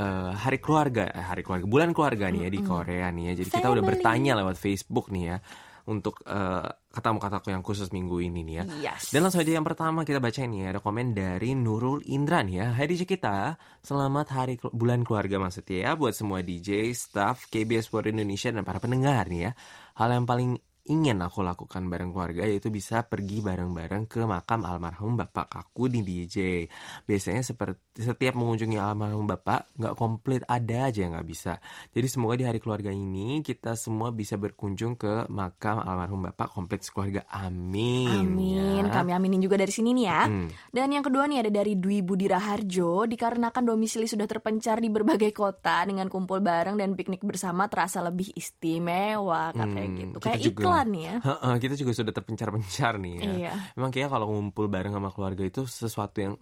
eh, 0.00 0.32
hari 0.32 0.56
keluarga, 0.56 1.12
eh, 1.12 1.20
hari 1.20 1.44
keluarga, 1.44 1.68
bulan 1.68 1.92
keluarga 1.92 2.32
nih 2.32 2.48
ya 2.48 2.50
di 2.56 2.60
Korea 2.64 3.06
nih 3.12 3.24
ya. 3.28 3.32
Jadi 3.36 3.50
kita 3.60 3.68
udah 3.68 3.84
Family. 3.84 3.92
bertanya 3.92 4.32
lewat 4.40 4.56
Facebook 4.56 5.12
nih 5.12 5.36
ya 5.36 5.38
untuk 5.86 6.18
eh, 6.26 6.66
katamu 6.90 7.22
kataku 7.22 7.54
yang 7.54 7.62
khusus 7.62 7.94
minggu 7.94 8.18
ini 8.18 8.42
nih 8.42 8.54
ya. 8.58 8.64
Yes. 8.90 9.14
Dan 9.14 9.22
langsung 9.22 9.46
aja 9.46 9.54
yang 9.54 9.66
pertama 9.66 10.02
kita 10.02 10.18
bacain 10.18 10.50
nih 10.50 10.66
ya, 10.66 10.68
ada 10.74 10.80
komen 10.82 11.14
dari 11.14 11.54
Nurul 11.54 12.02
Indra 12.10 12.42
nih 12.42 12.56
ya. 12.58 12.66
Hai 12.74 12.90
DJ 12.90 13.06
kita, 13.06 13.54
selamat 13.86 14.26
hari 14.34 14.54
bulan 14.74 15.06
keluarga 15.06 15.38
maksudnya 15.38 15.78
ya 15.86 15.90
buat 15.94 16.12
semua 16.12 16.42
DJ, 16.42 16.90
staff 16.90 17.46
KBS 17.46 17.94
World 17.94 18.10
Indonesia 18.10 18.50
dan 18.50 18.66
para 18.66 18.82
pendengar 18.82 19.30
nih 19.30 19.50
ya. 19.50 19.52
Hal 19.96 20.10
yang 20.12 20.26
paling 20.26 20.58
ingin 20.86 21.18
aku 21.22 21.42
lakukan 21.42 21.86
bareng 21.86 22.10
keluarga 22.10 22.42
yaitu 22.44 22.68
bisa 22.68 23.06
pergi 23.06 23.40
bareng-bareng 23.40 24.10
ke 24.10 24.22
makam 24.26 24.66
almarhum 24.66 25.16
bapak 25.16 25.50
aku 25.50 25.88
di 25.90 26.04
DJ. 26.04 26.66
Biasanya 27.06 27.42
seperti 27.42 28.02
setiap 28.04 28.36
mengunjungi 28.36 28.76
almarhum 28.76 29.24
bapak 29.24 29.72
nggak 29.80 29.94
komplit 29.96 30.42
ada 30.44 30.92
aja 30.92 30.98
yang 31.02 31.16
nggak 31.16 31.28
bisa. 31.28 31.56
Jadi 31.90 32.06
semoga 32.12 32.34
di 32.36 32.44
hari 32.44 32.60
keluarga 32.60 32.92
ini 32.92 33.40
kita 33.40 33.72
semua 33.72 34.12
bisa 34.12 34.36
berkunjung 34.36 35.00
ke 35.00 35.26
makam 35.32 35.80
almarhum 35.80 36.28
bapak 36.28 36.52
komplit 36.52 36.84
sekeluarga. 36.84 37.24
Amin. 37.32 38.26
Amin, 38.36 38.84
ya. 38.84 38.92
kami 38.92 39.16
aminin 39.16 39.40
juga 39.40 39.56
dari 39.56 39.72
sini 39.72 39.96
nih 39.96 40.06
ya. 40.06 40.22
Hmm. 40.28 40.48
Dan 40.68 40.92
yang 40.92 41.04
kedua 41.06 41.24
nih 41.24 41.46
ada 41.46 41.50
dari 41.62 41.80
Dwi 41.80 42.04
Budi 42.04 42.28
Raharjo, 42.28 43.08
dikarenakan 43.08 43.64
domisili 43.64 44.04
sudah 44.04 44.28
terpencar 44.28 44.78
di 44.78 44.92
berbagai 44.92 45.32
kota 45.32 45.82
dengan 45.88 46.06
kumpul 46.12 46.44
bareng 46.44 46.76
dan 46.76 46.92
piknik 46.92 47.24
bersama 47.24 47.66
terasa 47.66 48.04
lebih 48.04 48.28
istimewa 48.36 49.56
katanya 49.56 49.86
Hmm, 49.86 49.98
gitu. 50.02 50.16
Kayak 50.20 50.40
iklan 50.42 50.75
nih 50.84 51.02
ya. 51.08 51.14
Kita 51.56 51.74
juga 51.80 51.92
sudah 51.96 52.12
terpencar-pencar 52.12 53.00
nih 53.00 53.14
ya. 53.16 53.30
Iya. 53.32 53.54
Memang 53.80 53.88
kayaknya 53.88 54.10
kalau 54.12 54.26
ngumpul 54.28 54.68
bareng 54.68 54.92
sama 54.92 55.08
keluarga 55.08 55.40
itu 55.46 55.64
sesuatu 55.64 56.20
yang 56.20 56.34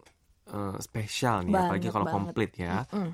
eh, 0.50 0.76
spesial 0.83 1.47
nih, 1.47 1.55
apalagi 1.55 1.87
Banget 1.87 1.95
kalau 1.95 2.07
banget. 2.11 2.17
komplit 2.19 2.53
ya. 2.59 2.83
Mm. 2.91 3.12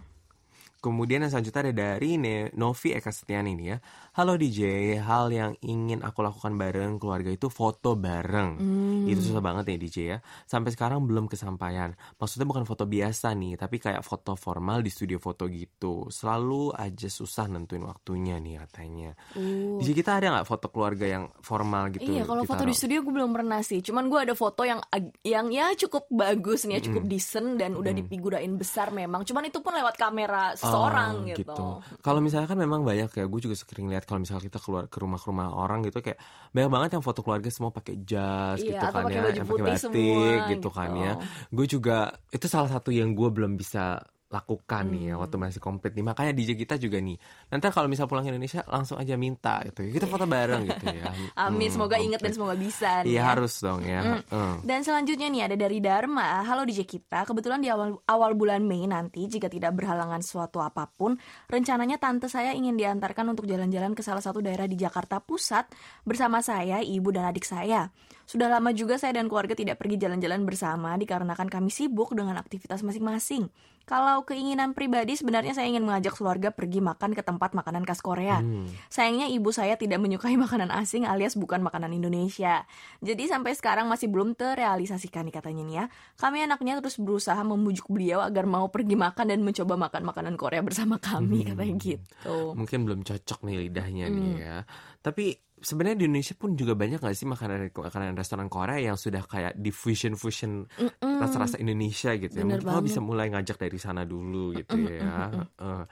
Kemudian 0.81 1.21
yang 1.21 1.29
selanjutnya 1.29 1.61
ada 1.69 1.75
dari 1.77 2.17
Novi 2.57 2.97
Eka 2.97 3.12
Setiani 3.12 3.53
nih 3.53 3.67
ya. 3.69 3.79
Halo 4.21 4.37
DJ, 4.37 5.00
hal 5.00 5.33
yang 5.33 5.57
ingin 5.65 6.05
aku 6.05 6.21
lakukan 6.21 6.53
bareng 6.61 7.00
keluarga 7.00 7.33
itu 7.33 7.49
foto 7.49 7.97
bareng. 7.97 8.61
Hmm. 8.61 9.09
Itu 9.09 9.25
susah 9.25 9.41
banget 9.41 9.73
ya 9.73 9.77
DJ 9.81 9.97
ya. 10.12 10.19
Sampai 10.45 10.77
sekarang 10.77 11.09
belum 11.09 11.25
kesampaian. 11.25 11.97
Maksudnya 12.21 12.45
bukan 12.45 12.69
foto 12.69 12.85
biasa 12.85 13.33
nih, 13.33 13.57
tapi 13.57 13.81
kayak 13.81 14.05
foto 14.05 14.37
formal 14.37 14.85
di 14.85 14.93
studio 14.93 15.17
foto 15.17 15.49
gitu. 15.49 16.12
Selalu 16.12 16.69
aja 16.77 17.09
susah 17.09 17.49
nentuin 17.49 17.81
waktunya 17.81 18.37
nih 18.37 18.61
katanya. 18.61 19.17
Uh. 19.41 19.81
DJ 19.81 19.97
kita 19.97 20.21
ada 20.21 20.37
nggak 20.37 20.49
foto 20.53 20.69
keluarga 20.69 21.09
yang 21.09 21.25
formal 21.41 21.89
gitu? 21.89 22.12
Iya, 22.12 22.29
kalau 22.29 22.45
foto 22.45 22.69
di 22.69 22.77
studio 22.77 23.00
gue 23.00 23.17
belum 23.17 23.33
pernah 23.33 23.65
sih. 23.65 23.81
Cuman 23.81 24.12
gue 24.12 24.21
ada 24.21 24.37
foto 24.37 24.69
yang 24.69 24.85
yang 25.25 25.49
ya 25.49 25.73
cukup 25.81 26.12
bagus 26.12 26.69
nih, 26.69 26.77
ya, 26.77 26.93
cukup 26.93 27.09
decent 27.09 27.57
dan 27.57 27.73
udah 27.73 27.97
dipigurain 27.97 28.53
besar 28.53 28.93
memang. 28.93 29.25
Cuman 29.25 29.49
itu 29.49 29.65
pun 29.65 29.73
lewat 29.73 29.97
kamera 29.97 30.53
seseorang 30.61 31.25
Oh, 31.25 31.25
gitu. 31.25 31.65
Kalau 32.05 32.21
misalnya 32.21 32.45
kan 32.45 32.61
memang 32.61 32.85
banyak 32.85 33.09
ya, 33.17 33.25
gue 33.25 33.41
juga 33.41 33.57
sering 33.57 33.89
lihat 33.89 34.10
kalau 34.11 34.26
misalnya 34.26 34.50
kita 34.50 34.59
keluar 34.59 34.90
ke 34.90 34.99
rumah-rumah 34.99 35.55
orang 35.55 35.87
gitu 35.87 36.02
kayak 36.02 36.19
banyak 36.50 36.71
banget 36.75 36.90
yang 36.99 37.05
foto 37.07 37.23
keluarga 37.23 37.47
semua 37.55 37.71
pakai 37.71 38.02
jas 38.02 38.59
Iya, 38.59 38.75
gitu 38.75 38.87
kan 38.90 39.02
ya, 39.07 39.23
baju 39.23 39.38
yang 39.38 39.47
pakai 39.47 39.62
batik 39.71 39.83
semua, 39.87 40.02
gitu 40.02 40.50
gitu. 40.50 40.69
kan 40.75 40.90
ya. 40.99 41.12
Gue 41.55 41.67
juga 41.71 41.99
itu 42.35 42.47
salah 42.50 42.71
satu 42.75 42.90
yang 42.90 43.14
gue 43.14 43.31
belum 43.31 43.55
bisa 43.55 44.02
lakukan 44.31 44.87
nih 44.87 45.11
ya 45.11 45.15
Hmm. 45.19 45.27
waktu 45.27 45.37
masih 45.37 45.59
komplit 45.61 45.91
nih. 45.91 46.07
Makanya 46.07 46.31
DJ 46.31 46.55
kita 46.55 46.79
juga 46.79 47.03
nih. 47.03 47.19
Nanti 47.51 47.67
kalau 47.75 47.91
misal 47.91 48.07
pulang 48.07 48.23
ke 48.23 48.31
Indonesia 48.31 48.63
langsung 48.71 48.97
aja 48.97 49.19
minta 49.19 49.59
gitu. 49.67 49.83
Kita 49.91 50.07
foto 50.07 50.23
bareng 50.25 50.71
gitu 50.71 50.87
ya. 50.87 51.11
Amin, 51.51 51.67
Hmm, 51.67 51.75
semoga 51.75 51.99
inget 51.99 52.23
dan 52.23 52.31
semoga 52.31 52.55
bisa 52.55 53.03
nih 53.03 53.11
Iya 53.11 53.19
ya. 53.19 53.23
harus 53.27 53.59
dong 53.59 53.83
ya. 53.83 54.01
Mm. 54.01 54.23
Heeh. 54.23 54.53
Dan 54.63 54.79
selanjutnya 54.87 55.27
nih 55.27 55.43
ada 55.51 55.57
dari 55.59 55.83
Dharma. 55.83 56.47
Halo 56.47 56.63
DJ 56.63 56.87
kita, 56.87 57.27
kebetulan 57.27 57.59
di 57.59 57.69
awal 57.69 57.99
awal 58.07 58.39
bulan 58.39 58.63
Mei 58.63 58.87
nanti 58.87 59.27
jika 59.27 59.51
tidak 59.51 59.75
berhalangan 59.75 60.23
suatu 60.23 60.63
apa 60.63 60.87
pun, 60.87 61.19
rencananya 61.51 61.99
tante 61.99 62.31
saya 62.31 62.55
ingin 62.55 62.79
diantarkan 62.79 63.27
untuk 63.35 63.51
jalan-jalan 63.51 63.99
ke 63.99 64.03
salah 64.07 64.23
satu 64.23 64.39
daerah 64.39 64.71
di 64.71 64.79
Jakarta 64.79 65.19
Pusat 65.19 65.75
bersama 66.07 66.39
saya, 66.39 66.79
ibu 66.79 67.11
dan 67.11 67.27
adik 67.27 67.43
saya. 67.43 67.91
Sudah 68.31 68.47
lama 68.47 68.71
juga 68.71 68.95
saya 68.95 69.11
dan 69.19 69.27
keluarga 69.27 69.59
tidak 69.59 69.83
pergi 69.83 69.99
jalan-jalan 69.99 70.47
bersama 70.47 70.95
dikarenakan 70.95 71.51
kami 71.51 71.67
sibuk 71.67 72.15
dengan 72.15 72.39
aktivitas 72.39 72.87
masing-masing. 72.87 73.51
Kalau 73.91 74.23
keinginan 74.23 74.71
pribadi 74.71 75.19
sebenarnya 75.19 75.51
saya 75.51 75.67
ingin 75.67 75.83
mengajak 75.83 76.15
keluarga 76.15 76.55
pergi 76.55 76.79
makan 76.79 77.11
ke 77.11 77.27
tempat 77.27 77.59
makanan 77.59 77.83
khas 77.83 77.99
Korea. 77.99 78.39
Hmm. 78.39 78.71
Sayangnya 78.87 79.27
ibu 79.27 79.51
saya 79.51 79.75
tidak 79.75 79.99
menyukai 79.99 80.39
makanan 80.47 80.71
asing 80.71 81.11
alias 81.11 81.35
bukan 81.35 81.59
makanan 81.59 81.91
Indonesia. 81.91 82.63
Jadi 83.03 83.27
sampai 83.27 83.59
sekarang 83.59 83.91
masih 83.91 84.07
belum 84.07 84.39
terrealisasikan 84.39 85.27
nih 85.27 85.35
katanya 85.35 85.63
nih 85.67 85.75
ya. 85.75 85.85
Kami 86.23 86.39
anaknya 86.47 86.79
terus 86.79 87.03
berusaha 87.03 87.43
membujuk 87.43 87.91
beliau 87.91 88.23
agar 88.23 88.47
mau 88.47 88.71
pergi 88.71 88.95
makan 88.95 89.27
dan 89.27 89.43
mencoba 89.43 89.75
makan 89.75 90.07
makanan 90.07 90.39
Korea 90.39 90.63
bersama 90.63 91.03
kami 91.03 91.51
katanya 91.51 91.75
gitu. 91.83 92.55
Mungkin 92.55 92.87
belum 92.87 93.03
cocok 93.03 93.43
nih 93.43 93.67
lidahnya 93.67 94.07
nih 94.07 94.31
Hmm. 94.31 94.39
ya. 94.39 94.57
Tapi 95.03 95.35
sebenarnya 95.61 95.97
di 96.00 96.05
Indonesia 96.09 96.35
pun 96.35 96.57
juga 96.57 96.73
banyak 96.73 96.99
gak 96.99 97.12
sih 97.12 97.29
makanan 97.29 97.69
makanan 97.71 98.17
restoran 98.17 98.49
Korea 98.49 98.81
yang 98.81 98.97
sudah 98.97 99.21
kayak 99.25 99.57
di 99.57 99.69
fusion 99.69 100.17
fusion 100.17 100.64
rasa-rasa 101.00 101.61
Indonesia 101.61 102.17
gitu 102.17 102.33
ya. 102.33 102.43
Bener 102.43 102.61
Mungkin 102.61 102.64
lo 102.64 102.73
banget. 102.81 102.87
bisa 102.88 103.00
mulai 103.05 103.29
ngajak 103.29 103.57
dari 103.61 103.76
sana 103.76 104.09
dulu 104.09 104.57
gitu 104.57 104.73
ya. 104.81 105.29
Heeh. 105.29 105.83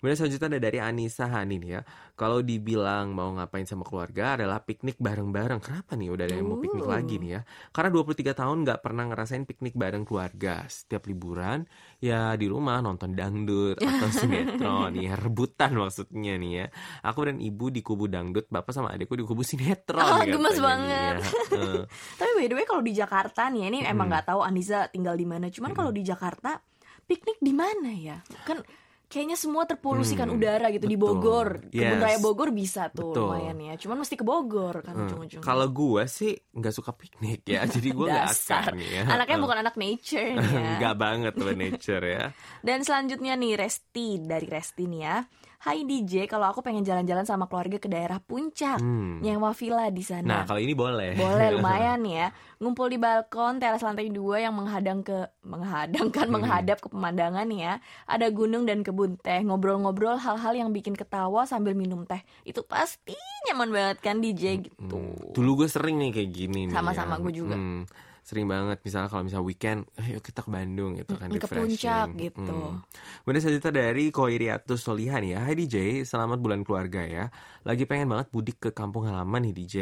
Kemudian 0.00 0.16
selanjutnya 0.16 0.48
ada 0.56 0.60
dari 0.64 0.78
Anissa 0.80 1.28
Hani 1.28 1.60
nih 1.60 1.70
ya. 1.76 1.80
Kalau 2.16 2.40
dibilang 2.40 3.12
mau 3.12 3.30
ngapain 3.36 3.68
sama 3.68 3.84
keluarga 3.84 4.34
adalah 4.40 4.64
piknik 4.64 4.96
bareng-bareng. 4.98 5.60
Kenapa 5.60 5.92
nih 5.94 6.08
udah 6.08 6.24
ada 6.24 6.34
yang 6.34 6.48
mau 6.48 6.58
piknik 6.58 6.86
Uh. 6.88 6.90
lagi 6.96 7.20
nih 7.20 7.30
ya? 7.36 7.40
Karena 7.68 7.90
23 7.92 8.32
tahun 8.32 8.56
nggak 8.64 8.80
pernah 8.80 9.04
ngerasain 9.12 9.44
piknik 9.44 9.74
bareng 9.76 10.08
keluarga. 10.08 10.64
Setiap 10.66 11.04
liburan 11.04 11.68
ya 12.00 12.32
di 12.38 12.46
rumah 12.48 12.78
nonton 12.80 13.12
dangdut 13.12 13.76
atau 13.76 14.08
sinetron 14.18 14.94
ya 14.96 15.18
rebutan 15.18 15.74
maksudnya 15.76 16.38
nih 16.40 16.52
ya. 16.64 16.66
Aku 17.04 17.28
dan 17.28 17.42
ibu 17.42 17.68
di 17.68 17.82
kubu 17.84 18.08
dangdut, 18.08 18.46
bapak 18.48 18.72
sama 18.72 18.94
adikku 18.94 19.17
di 19.18 19.24
kubu 19.24 19.42
sinetron. 19.42 19.98
Katanya 19.98 20.26
gemes 20.30 20.58
banget. 20.58 21.14
ya. 21.18 21.26
Tapi 22.18 22.30
by 22.32 22.46
the 22.46 22.54
way 22.54 22.64
kalau 22.64 22.80
di 22.80 22.92
Jakarta 22.92 23.48
nih 23.48 23.62
ini 23.66 23.78
emang 23.82 24.06
nggak 24.06 24.26
tahu 24.26 24.40
Anissa 24.40 24.86
tinggal 24.86 25.12
di 25.12 25.24
mana. 25.24 25.48
Cuman 25.48 25.72
kalau 25.72 25.90
di 25.90 26.00
Jakarta 26.00 26.62
piknik 27.02 27.38
di 27.38 27.50
mana 27.50 27.90
ya? 27.90 28.22
Kan 28.44 28.62
kayaknya 29.08 29.34
semua 29.34 29.64
terpolusikan 29.64 30.28
Hmm, 30.28 30.36
udara 30.36 30.68
gitu 30.68 30.84
di 30.84 30.92
betul. 30.92 31.16
Bogor. 31.16 31.48
Kebun 31.64 31.96
Yes. 31.96 31.96
Raya 31.98 32.18
Bogor 32.20 32.48
bisa 32.52 32.82
tuh 32.88 33.16
Betul. 33.16 33.24
lumayan 33.32 33.56
ya. 33.58 33.74
Cuman 33.74 33.96
mesti 33.98 34.14
ke 34.14 34.22
Bogor 34.22 34.84
kan 34.84 34.92
Hmm. 34.92 35.04
ujung-ujungnya. 35.08 35.40
Kalau 35.42 35.66
gue 35.66 36.02
sih 36.06 36.36
nggak 36.36 36.74
suka 36.74 36.92
piknik 36.92 37.40
ya, 37.42 37.64
jadi 37.72 37.88
gue 37.88 38.04
nggak 38.04 38.28
akan 38.28 38.74
ya. 38.76 39.02
Anaknya 39.16 39.38
bukan 39.38 39.58
anak 39.58 39.74
nature 39.74 40.36
ya. 40.36 40.76
Nggak 40.76 40.94
banget 40.94 41.32
tuh 41.34 41.56
nature 41.56 42.04
ya. 42.04 42.24
Dan 42.60 42.84
selanjutnya 42.84 43.32
nih 43.34 43.56
Resti 43.56 44.08
dari 44.20 44.44
Resti 44.44 44.84
nih 44.84 45.00
ya. 45.00 45.16
Hai 45.58 45.82
DJ, 45.82 46.30
kalau 46.30 46.46
aku 46.46 46.62
pengen 46.62 46.86
jalan-jalan 46.86 47.26
sama 47.26 47.50
keluarga 47.50 47.82
ke 47.82 47.90
daerah 47.90 48.22
Puncak, 48.22 48.78
Hmm. 48.78 49.18
nyewa 49.18 49.50
villa 49.50 49.90
di 49.90 50.06
sana. 50.06 50.22
Nah 50.22 50.42
kalau 50.46 50.62
ini 50.62 50.70
boleh. 50.70 51.18
Boleh 51.18 51.50
lumayan 51.58 51.98
ya. 52.06 52.30
Ngumpul 52.62 52.86
di 52.86 52.94
balkon 52.94 53.58
teras 53.58 53.82
lantai 53.82 54.06
dua 54.06 54.38
yang 54.38 54.54
menghadang 54.54 55.02
ke 55.02 55.26
menghadang 55.42 56.14
kan 56.14 56.30
menghadap 56.30 56.78
ke 56.78 56.86
pemandangan 56.86 57.50
ya. 57.50 57.82
Ada 58.06 58.30
gunung 58.30 58.70
dan 58.70 58.86
kebun 58.86 59.18
teh. 59.18 59.42
Ngobrol-ngobrol 59.42 60.14
hal-hal 60.16 60.54
yang 60.54 60.70
bikin 60.70 60.94
ketawa 60.94 61.42
sambil 61.42 61.74
minum 61.74 62.06
teh. 62.06 62.22
Itu 62.42 62.62
pasti 62.62 63.18
nyaman 63.50 63.74
banget 63.74 63.98
kan 63.98 64.22
DJ 64.22 64.62
gitu. 64.62 64.94
Hmm. 64.94 65.34
Dulu 65.34 65.66
gue 65.66 65.68
sering 65.68 65.98
nih 65.98 66.14
kayak 66.14 66.30
gini 66.30 66.70
nih. 66.70 66.74
Sama-sama 66.74 67.18
ya. 67.18 67.22
gue 67.26 67.32
juga. 67.34 67.58
Hmm, 67.58 67.82
sering 68.28 68.44
banget 68.44 68.76
misalnya 68.84 69.08
kalau 69.08 69.24
misalnya 69.24 69.46
weekend, 69.48 69.80
ayo 69.96 70.20
kita 70.20 70.44
ke 70.44 70.52
Bandung 70.52 71.00
gitu 71.00 71.16
kan 71.16 71.32
ke 71.32 71.40
refreshing. 71.40 71.64
puncak 71.80 72.08
gitu. 72.20 72.44
Hmm. 72.44 72.84
Kemudian 73.24 73.40
selanjutnya 73.40 73.72
dari 73.72 74.04
Koiriatus 74.12 74.80
Solihan 74.84 75.24
ya. 75.24 75.40
Hai 75.40 75.56
DJ, 75.56 76.04
selamat 76.04 76.36
bulan 76.36 76.60
keluarga 76.60 77.00
ya. 77.00 77.32
Lagi 77.64 77.88
pengen 77.88 78.12
banget 78.12 78.28
mudik 78.28 78.60
ke 78.60 78.70
kampung 78.70 79.08
halaman 79.08 79.48
nih 79.48 79.54
DJ. 79.56 79.76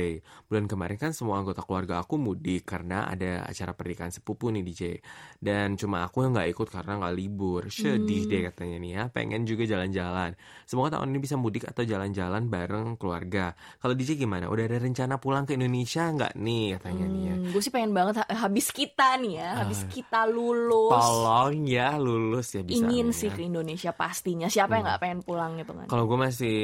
Bulan 0.46 0.70
kemarin 0.70 0.94
kan 0.94 1.10
semua 1.10 1.42
anggota 1.42 1.66
keluarga 1.66 1.98
aku 1.98 2.14
mudik 2.16 2.62
karena 2.62 3.10
ada 3.10 3.42
acara 3.42 3.74
pernikahan 3.74 4.14
sepupu 4.14 4.54
nih 4.54 4.62
DJ. 4.62 4.82
Dan 5.42 5.74
cuma 5.74 6.06
aku 6.06 6.22
yang 6.22 6.38
nggak 6.38 6.46
ikut 6.54 6.68
karena 6.70 7.02
nggak 7.02 7.14
libur. 7.18 7.66
Sedih 7.66 8.22
Hmm. 8.22 8.30
deh 8.30 8.42
katanya 8.46 8.76
nih 8.78 8.90
ya. 8.94 9.02
Pengen 9.10 9.42
juga 9.42 9.66
jalan-jalan. 9.66 10.38
Semoga 10.62 10.94
tahun 10.94 11.10
ini 11.10 11.18
bisa 11.18 11.34
mudik 11.34 11.66
atau 11.66 11.82
jalan-jalan 11.82 12.46
bareng 12.46 12.94
keluarga. 12.94 13.58
Kalau 13.82 13.98
DJ 13.98 14.14
gimana? 14.14 14.46
Udah 14.46 14.70
ada 14.70 14.78
rencana 14.78 15.18
pulang 15.18 15.42
ke 15.42 15.58
Indonesia 15.58 16.06
nggak 16.06 16.38
nih 16.38 16.78
katanya 16.78 17.06
nih 17.06 17.22
ya? 17.26 17.34
Hmm, 17.34 17.50
gue 17.50 17.60
sih 17.60 17.74
pengen 17.74 17.90
banget 17.90 18.22
habis 18.38 18.68
kita 18.68 19.16
nih 19.16 19.34
ya, 19.36 19.50
habis 19.58 19.80
Ah. 19.80 19.88
kita 19.88 20.20
lulus. 20.24 20.92
Tolong 20.92 21.64
ya 21.64 21.96
lulus 21.96 22.46
ya 22.50 22.60
bisa. 22.60 22.78
ingin 22.80 23.06
nih 23.06 23.16
sih 23.16 23.28
ya. 23.28 23.34
ke 23.34 23.42
Indonesia 23.42 23.90
pastinya. 23.90 24.46
Siapa 24.46 24.72
yang 24.74 24.84
nggak 24.84 25.00
pengen 25.00 25.20
pulang 25.20 25.56
gitu 25.56 25.72
kan? 25.72 25.86
Kalau 25.86 26.04
gue 26.04 26.18
masih 26.18 26.56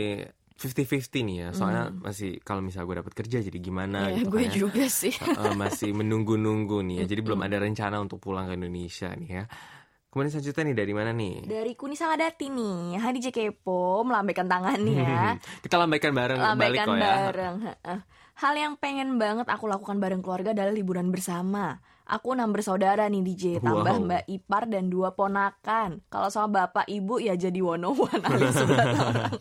50-50 0.54 0.86
nih 1.22 1.36
ya, 1.36 1.48
soalnya 1.50 1.90
masih 1.90 2.38
kalau 2.38 2.60
misalnya 2.60 2.86
gue 2.86 2.96
dapat 3.00 3.12
kerja 3.16 3.36
jadi 3.40 3.58
gimana 3.58 3.98
Hmm. 4.04 4.08
Ya, 4.08 4.16
gitu 4.16 4.28
gue 4.28 4.38
kan 4.38 4.46
ya. 4.46 4.54
juga 4.56 4.84
sih. 4.86 5.10
Heeh, 5.12 5.52
masih 5.54 5.90
menunggu-nunggu 5.92 6.78
nih 6.82 6.96
ya, 6.96 7.04
jadi 7.06 7.20
belum 7.20 7.40
ada 7.40 7.56
rencana 7.58 7.96
untuk 7.98 8.18
pulang 8.18 8.46
ke 8.46 8.54
Indonesia 8.54 9.10
nih 9.10 9.30
ya. 9.32 9.44
Kemudian 10.06 10.28
selanjutnya 10.30 10.62
nih 10.62 10.76
dari 10.76 10.92
mana 10.92 11.10
nih? 11.10 11.34
Dari 11.42 11.72
Kuni 11.72 11.96
Sangadati 11.96 12.46
nih, 12.46 12.94
Hai 12.94 13.10
DJ 13.12 13.32
Kepo, 13.32 14.04
melambaikan 14.04 14.44
tangan 14.44 14.76
nih 14.78 14.96
ya. 14.98 15.40
Kita 15.64 15.74
lambaikan 15.74 16.12
bareng 16.12 16.36
balik 16.36 16.52
Lambaikan 16.52 16.86
kok 16.86 16.92
ya. 16.92 17.00
bareng. 17.02 17.56
Hal 18.42 18.54
yang 18.54 18.75
pengen 18.75 19.16
banget 19.16 19.46
aku 19.46 19.64
lakukan 19.64 19.96
bareng 19.96 20.18
keluarga 20.18 20.50
adalah 20.50 20.75
liburan 20.75 21.08
bersama. 21.08 21.78
Aku 22.02 22.34
enam 22.34 22.50
bersaudara 22.50 23.06
nih 23.06 23.22
DJ, 23.22 23.44
tambah 23.62 23.94
Wow. 23.94 24.04
Mbak 24.04 24.25
Ipar 24.28 24.66
dan 24.66 24.90
dua 24.90 25.14
ponakan. 25.14 26.02
Kalau 26.08 26.28
sama 26.28 26.66
bapak 26.66 26.90
ibu 26.90 27.16
ya 27.16 27.32
jadi 27.34 27.62
one 27.62 27.78
on 27.80 27.94
one 27.94 28.18
alias 28.20 28.58
orang. 28.61 29.38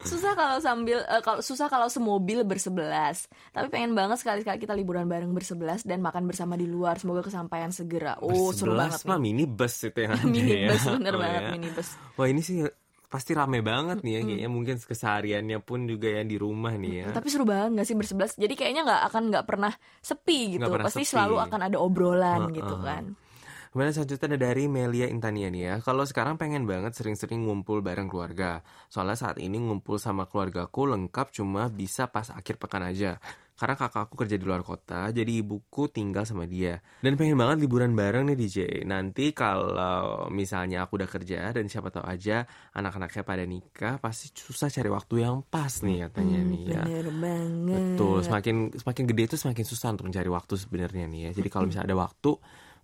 Susah 0.00 0.34
kalau 0.34 0.58
sambil 0.58 0.98
eh, 0.98 1.22
kalau 1.22 1.38
susah 1.38 1.70
kalau 1.70 1.86
semobil 1.86 2.42
bersebelas. 2.42 3.24
Tapi 3.50 3.70
pengen 3.70 3.94
banget 3.94 4.18
sekali-sekali 4.18 4.58
kita 4.58 4.74
liburan 4.74 5.06
bareng 5.06 5.30
bersebelas 5.30 5.86
dan 5.86 6.02
makan 6.02 6.26
bersama 6.26 6.58
di 6.58 6.66
luar. 6.66 6.98
Semoga 6.98 7.22
kesampaian 7.22 7.70
segera. 7.70 8.18
Oh, 8.18 8.50
seru 8.50 8.74
banget 8.74 9.06
mah 9.06 9.14
nih. 9.14 9.22
minibus 9.22 9.74
itu 9.80 9.98
yang 10.00 10.12
ada 10.12 10.20
ya. 10.20 10.26
Minibus 10.34 10.82
bener 10.90 11.12
Oh, 11.14 11.20
banget 11.20 11.40
ya. 11.40 11.50
minibus. 11.52 11.88
Wah 12.16 12.26
ini 12.26 12.42
sih 12.42 12.66
pasti 13.10 13.34
rame 13.34 13.58
banget 13.58 14.06
nih 14.06 14.12
ya, 14.14 14.20
kayaknya 14.22 14.50
mungkin 14.54 14.78
kesehariannya 14.78 15.58
pun 15.66 15.90
juga 15.90 16.22
yang 16.22 16.30
di 16.30 16.38
rumah 16.38 16.70
nih 16.78 16.92
ya. 17.02 17.06
Tapi 17.10 17.26
seru 17.26 17.42
banget 17.42 17.82
gak 17.82 17.88
sih 17.90 17.96
bersebelas? 17.98 18.32
Jadi 18.38 18.54
kayaknya 18.54 18.86
nggak 18.86 19.02
akan 19.10 19.22
nggak 19.34 19.44
pernah 19.50 19.72
sepi 19.98 20.54
gitu. 20.54 20.70
Pernah 20.70 20.86
Pasti 20.86 21.02
sepi. 21.02 21.10
selalu 21.18 21.36
akan 21.42 21.60
ada 21.66 21.76
obrolan 21.82 22.40
Heeh. 22.46 22.56
gitu 22.62 22.76
kan. 22.78 23.04
Kemudian 23.70 23.94
selanjutnya 23.94 24.26
ada 24.34 24.38
dari 24.50 24.66
Melia 24.66 25.06
Intania 25.06 25.46
nih 25.46 25.62
ya. 25.62 25.74
Kalau 25.78 26.02
sekarang 26.02 26.34
pengen 26.34 26.66
banget 26.66 26.90
sering-sering 26.90 27.46
ngumpul 27.46 27.78
bareng 27.78 28.10
keluarga. 28.10 28.66
Soalnya 28.90 29.14
saat 29.14 29.38
ini 29.38 29.62
ngumpul 29.62 29.94
sama 29.94 30.26
keluargaku 30.26 30.90
lengkap 30.90 31.30
cuma 31.30 31.70
bisa 31.70 32.10
pas 32.10 32.34
akhir 32.34 32.58
pekan 32.58 32.82
aja. 32.82 33.22
Karena 33.54 33.76
kakakku 33.76 34.16
kerja 34.16 34.40
di 34.40 34.44
luar 34.48 34.64
kota, 34.64 35.12
jadi 35.12 35.44
ibuku 35.44 35.92
tinggal 35.92 36.24
sama 36.24 36.48
dia. 36.48 36.80
Dan 37.04 37.20
pengen 37.20 37.36
banget 37.36 37.60
liburan 37.60 37.92
bareng 37.92 38.24
nih 38.32 38.36
DJ. 38.40 38.58
Nanti 38.88 39.36
kalau 39.36 40.32
misalnya 40.32 40.88
aku 40.88 40.96
udah 40.96 41.04
kerja 41.04 41.52
dan 41.52 41.68
siapa 41.68 41.92
tahu 41.92 42.08
aja 42.08 42.48
anak-anaknya 42.72 43.20
pada 43.20 43.44
nikah, 43.44 44.00
pasti 44.00 44.32
susah 44.32 44.72
cari 44.72 44.88
waktu 44.88 45.14
yang 45.28 45.44
pas 45.44 45.84
nih 45.84 46.08
katanya 46.08 46.40
Hmm, 46.40 46.50
nih 46.56 46.62
ya. 46.72 46.82
Bener 46.88 47.06
banget. 47.20 47.76
Betul, 47.76 48.16
semakin 48.24 48.56
semakin 48.80 49.04
gede 49.12 49.22
itu 49.28 49.36
semakin 49.36 49.64
susah 49.68 49.88
untuk 49.92 50.08
mencari 50.08 50.30
waktu 50.32 50.54
sebenarnya 50.56 51.04
nih 51.04 51.20
ya. 51.28 51.30
Jadi 51.36 51.48
kalau 51.52 51.68
misalnya 51.68 51.92
ada 51.92 52.00
waktu 52.00 52.32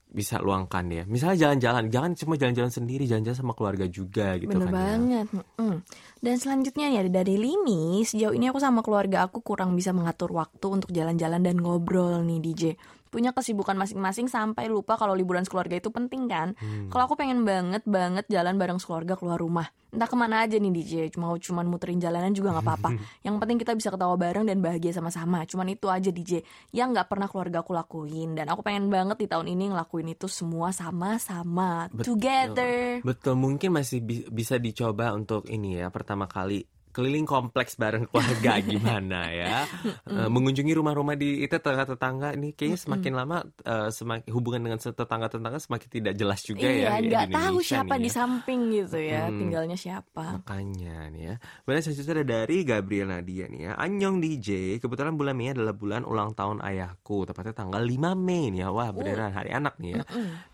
bisa 0.06 0.38
luangkan 0.40 0.86
ya. 0.88 1.02
Misalnya 1.04 1.50
jalan-jalan, 1.50 1.92
jangan 1.92 2.10
cuma 2.16 2.34
jalan-jalan 2.40 2.72
sendiri, 2.72 3.04
jalan-jalan 3.04 3.36
sama 3.36 3.52
keluarga 3.52 3.84
juga 3.90 4.38
gitu 4.40 4.48
Bener 4.48 4.70
kan 4.70 4.72
ya. 4.72 4.74
banget. 4.74 5.26
mm. 5.60 5.76
Dan 6.22 6.34
selanjutnya 6.40 6.86
ada 6.94 7.10
dari 7.10 7.36
Lini. 7.36 8.00
Sejauh 8.06 8.32
ini 8.32 8.48
aku 8.48 8.56
sama 8.62 8.80
keluarga 8.80 9.28
aku 9.28 9.44
kurang 9.44 9.76
bisa 9.76 9.92
mengatur 9.92 10.32
waktu 10.32 10.66
untuk 10.72 10.90
jalan-jalan 10.94 11.42
dan 11.44 11.60
ngobrol 11.60 12.24
nih 12.24 12.38
DJ. 12.40 12.62
Punya 13.08 13.30
kesibukan 13.32 13.78
masing-masing 13.78 14.26
sampai 14.26 14.66
lupa 14.66 14.98
kalau 14.98 15.16
liburan 15.16 15.46
sekeluarga 15.46 15.78
itu 15.78 15.88
penting 15.90 16.26
kan. 16.26 16.52
Hmm. 16.58 16.90
Kalau 16.90 17.06
aku 17.06 17.14
pengen 17.14 17.42
banget 17.46 17.82
banget 17.86 18.26
jalan 18.28 18.58
bareng 18.58 18.78
sekeluarga 18.82 19.14
keluar 19.16 19.38
rumah. 19.40 19.68
Entah 19.94 20.10
ke 20.10 20.16
mana 20.18 20.44
aja 20.44 20.60
nih 20.60 20.72
DJ. 20.74 20.94
Mau 21.16 21.38
cuman 21.40 21.64
muterin 21.64 21.96
jalanan 21.96 22.36
juga 22.36 22.52
nggak 22.52 22.66
apa-apa. 22.66 22.90
Yang 23.26 23.36
penting 23.40 23.58
kita 23.62 23.72
bisa 23.72 23.88
ketawa 23.88 24.14
bareng 24.18 24.44
dan 24.44 24.58
bahagia 24.60 24.92
sama-sama. 24.92 25.46
Cuman 25.48 25.72
itu 25.72 25.86
aja 25.88 26.10
DJ 26.12 26.44
yang 26.74 26.92
nggak 26.92 27.08
pernah 27.08 27.30
keluarga 27.30 27.64
aku 27.64 27.72
lakuin. 27.72 28.36
Dan 28.36 28.52
aku 28.52 28.60
pengen 28.60 28.92
banget 28.92 29.16
di 29.16 29.26
tahun 29.30 29.48
ini 29.48 29.72
ngelakuin 29.72 30.12
itu 30.12 30.28
semua 30.28 30.74
sama-sama. 30.74 31.88
Betul. 31.88 32.18
Together. 32.18 33.00
Betul, 33.00 33.34
mungkin 33.40 33.72
masih 33.72 34.04
bi- 34.04 34.28
bisa 34.28 34.60
dicoba 34.60 35.16
untuk 35.16 35.48
ini 35.48 35.80
ya, 35.80 35.88
pertama 35.88 36.28
kali 36.28 36.66
keliling 36.96 37.28
kompleks 37.28 37.76
bareng 37.76 38.08
keluarga 38.08 38.56
gimana 38.72 39.28
ya 39.28 39.68
Eh, 40.06 40.28
mengunjungi 40.32 40.72
rumah-rumah 40.72 41.12
di 41.12 41.44
itu 41.44 41.52
tetangga-tetangga 41.52 42.32
ini 42.32 42.56
kayaknya 42.56 42.78
semakin 42.80 43.12
lama 43.12 43.36
eh, 43.60 43.88
semakin 43.92 44.30
hubungan 44.32 44.64
dengan 44.64 44.78
tetangga-tetangga 44.80 45.60
semakin 45.60 45.88
tidak 45.92 46.14
jelas 46.16 46.40
juga 46.40 46.64
ya 46.64 46.96
Iya, 46.96 47.02
di 47.02 47.08
nggak 47.10 47.28
tahu 47.28 47.56
siapa 47.60 47.94
nih 47.94 48.00
di 48.00 48.08
ya. 48.08 48.14
samping 48.16 48.60
gitu 48.72 48.96
ya, 48.96 49.22
Mm-mm. 49.26 49.38
tinggalnya 49.42 49.76
siapa. 49.76 50.24
Makanya 50.40 51.10
nih 51.10 51.22
ya. 51.22 51.34
Kemudian 51.36 51.82
selanjutnya 51.82 52.14
ada 52.14 52.26
dari 52.40 52.56
Gabriel 52.62 53.08
Nadia 53.10 53.44
nih 53.46 53.60
ya. 53.60 53.72
Anyong 53.76 54.16
DJ. 54.22 54.48
Kebetulan 54.78 55.18
bulan 55.18 55.34
Mei 55.34 55.50
adalah 55.50 55.74
bulan 55.74 56.02
ulang 56.02 56.32
tahun 56.32 56.62
ayahku. 56.62 57.26
Tepatnya 57.26 57.52
tanggal 57.52 57.82
5 57.82 58.14
Mei 58.14 58.48
nih 58.48 58.62
ya. 58.62 58.68
Wah 58.70 58.88
beneran 58.88 59.34
hari 59.34 59.50
anak 59.50 59.74
nih 59.76 59.98
ya. 59.98 60.02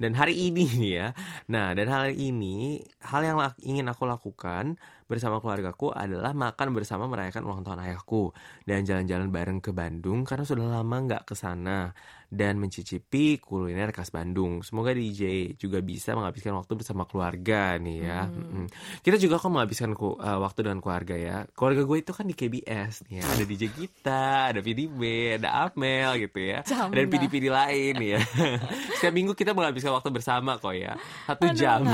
Dan 0.00 0.12
hari 0.16 0.35
ini 0.35 0.64
nih 0.66 0.92
ya. 0.96 1.07
Nah 1.46 1.76
dan 1.76 1.87
hari 1.87 2.14
ini 2.18 2.81
hal 3.05 3.22
yang 3.22 3.38
ingin 3.61 3.87
aku 3.87 4.09
lakukan 4.09 4.74
bersama 5.12 5.44
keluargaku 5.44 5.92
adalah 5.92 6.33
makan 6.33 6.72
bersama 6.72 7.05
merayakan 7.05 7.44
ulang 7.44 7.61
tahun 7.61 7.85
ayahku 7.85 8.33
dan 8.64 8.88
jalan-jalan 8.88 9.29
bareng 9.29 9.61
ke 9.61 9.77
Bandung 9.77 10.25
karena 10.25 10.48
sudah 10.48 10.64
lama 10.81 10.96
nggak 11.05 11.29
ke 11.29 11.37
sana 11.37 11.92
dan 12.33 12.57
mencicipi 12.57 13.37
kuliner 13.37 13.92
khas 13.92 14.09
Bandung. 14.09 14.64
Semoga 14.64 14.96
DJ 14.96 15.53
juga 15.61 15.85
bisa 15.85 16.16
menghabiskan 16.16 16.57
waktu 16.57 16.72
bersama 16.81 17.05
keluarga 17.05 17.77
nih 17.77 18.09
ya. 18.09 18.25
Mm-mm. 18.25 18.72
Kita 19.05 19.20
juga 19.20 19.37
kok 19.37 19.53
menghabiskan 19.53 19.92
ku- 19.92 20.16
uh, 20.16 20.40
waktu 20.40 20.64
dengan 20.64 20.81
keluarga 20.81 21.12
ya. 21.12 21.44
Keluarga 21.53 21.85
gue 21.85 21.98
itu 22.01 22.12
kan 22.16 22.25
di 22.25 22.33
KBS 22.33 23.05
nih 23.05 23.20
ya. 23.20 23.25
Ada 23.37 23.44
DJ 23.44 23.62
Gita, 23.68 24.27
ada 24.48 24.64
PDB, 24.64 25.01
ada 25.37 25.68
Amel 25.68 26.25
gitu 26.25 26.40
ya. 26.40 26.64
Jamna. 26.64 26.96
Dan 26.96 27.12
PD-PD 27.12 27.53
lain 27.53 27.94
ya. 28.01 28.20
Setiap 28.96 29.12
minggu 29.12 29.37
kita 29.37 29.53
menghabiskan 29.53 29.92
waktu 29.92 30.09
bersama 30.09 30.57
kok 30.57 30.72
ya. 30.72 30.96
Satu 31.29 31.53
Aduh, 31.53 31.61
jam. 31.61 31.85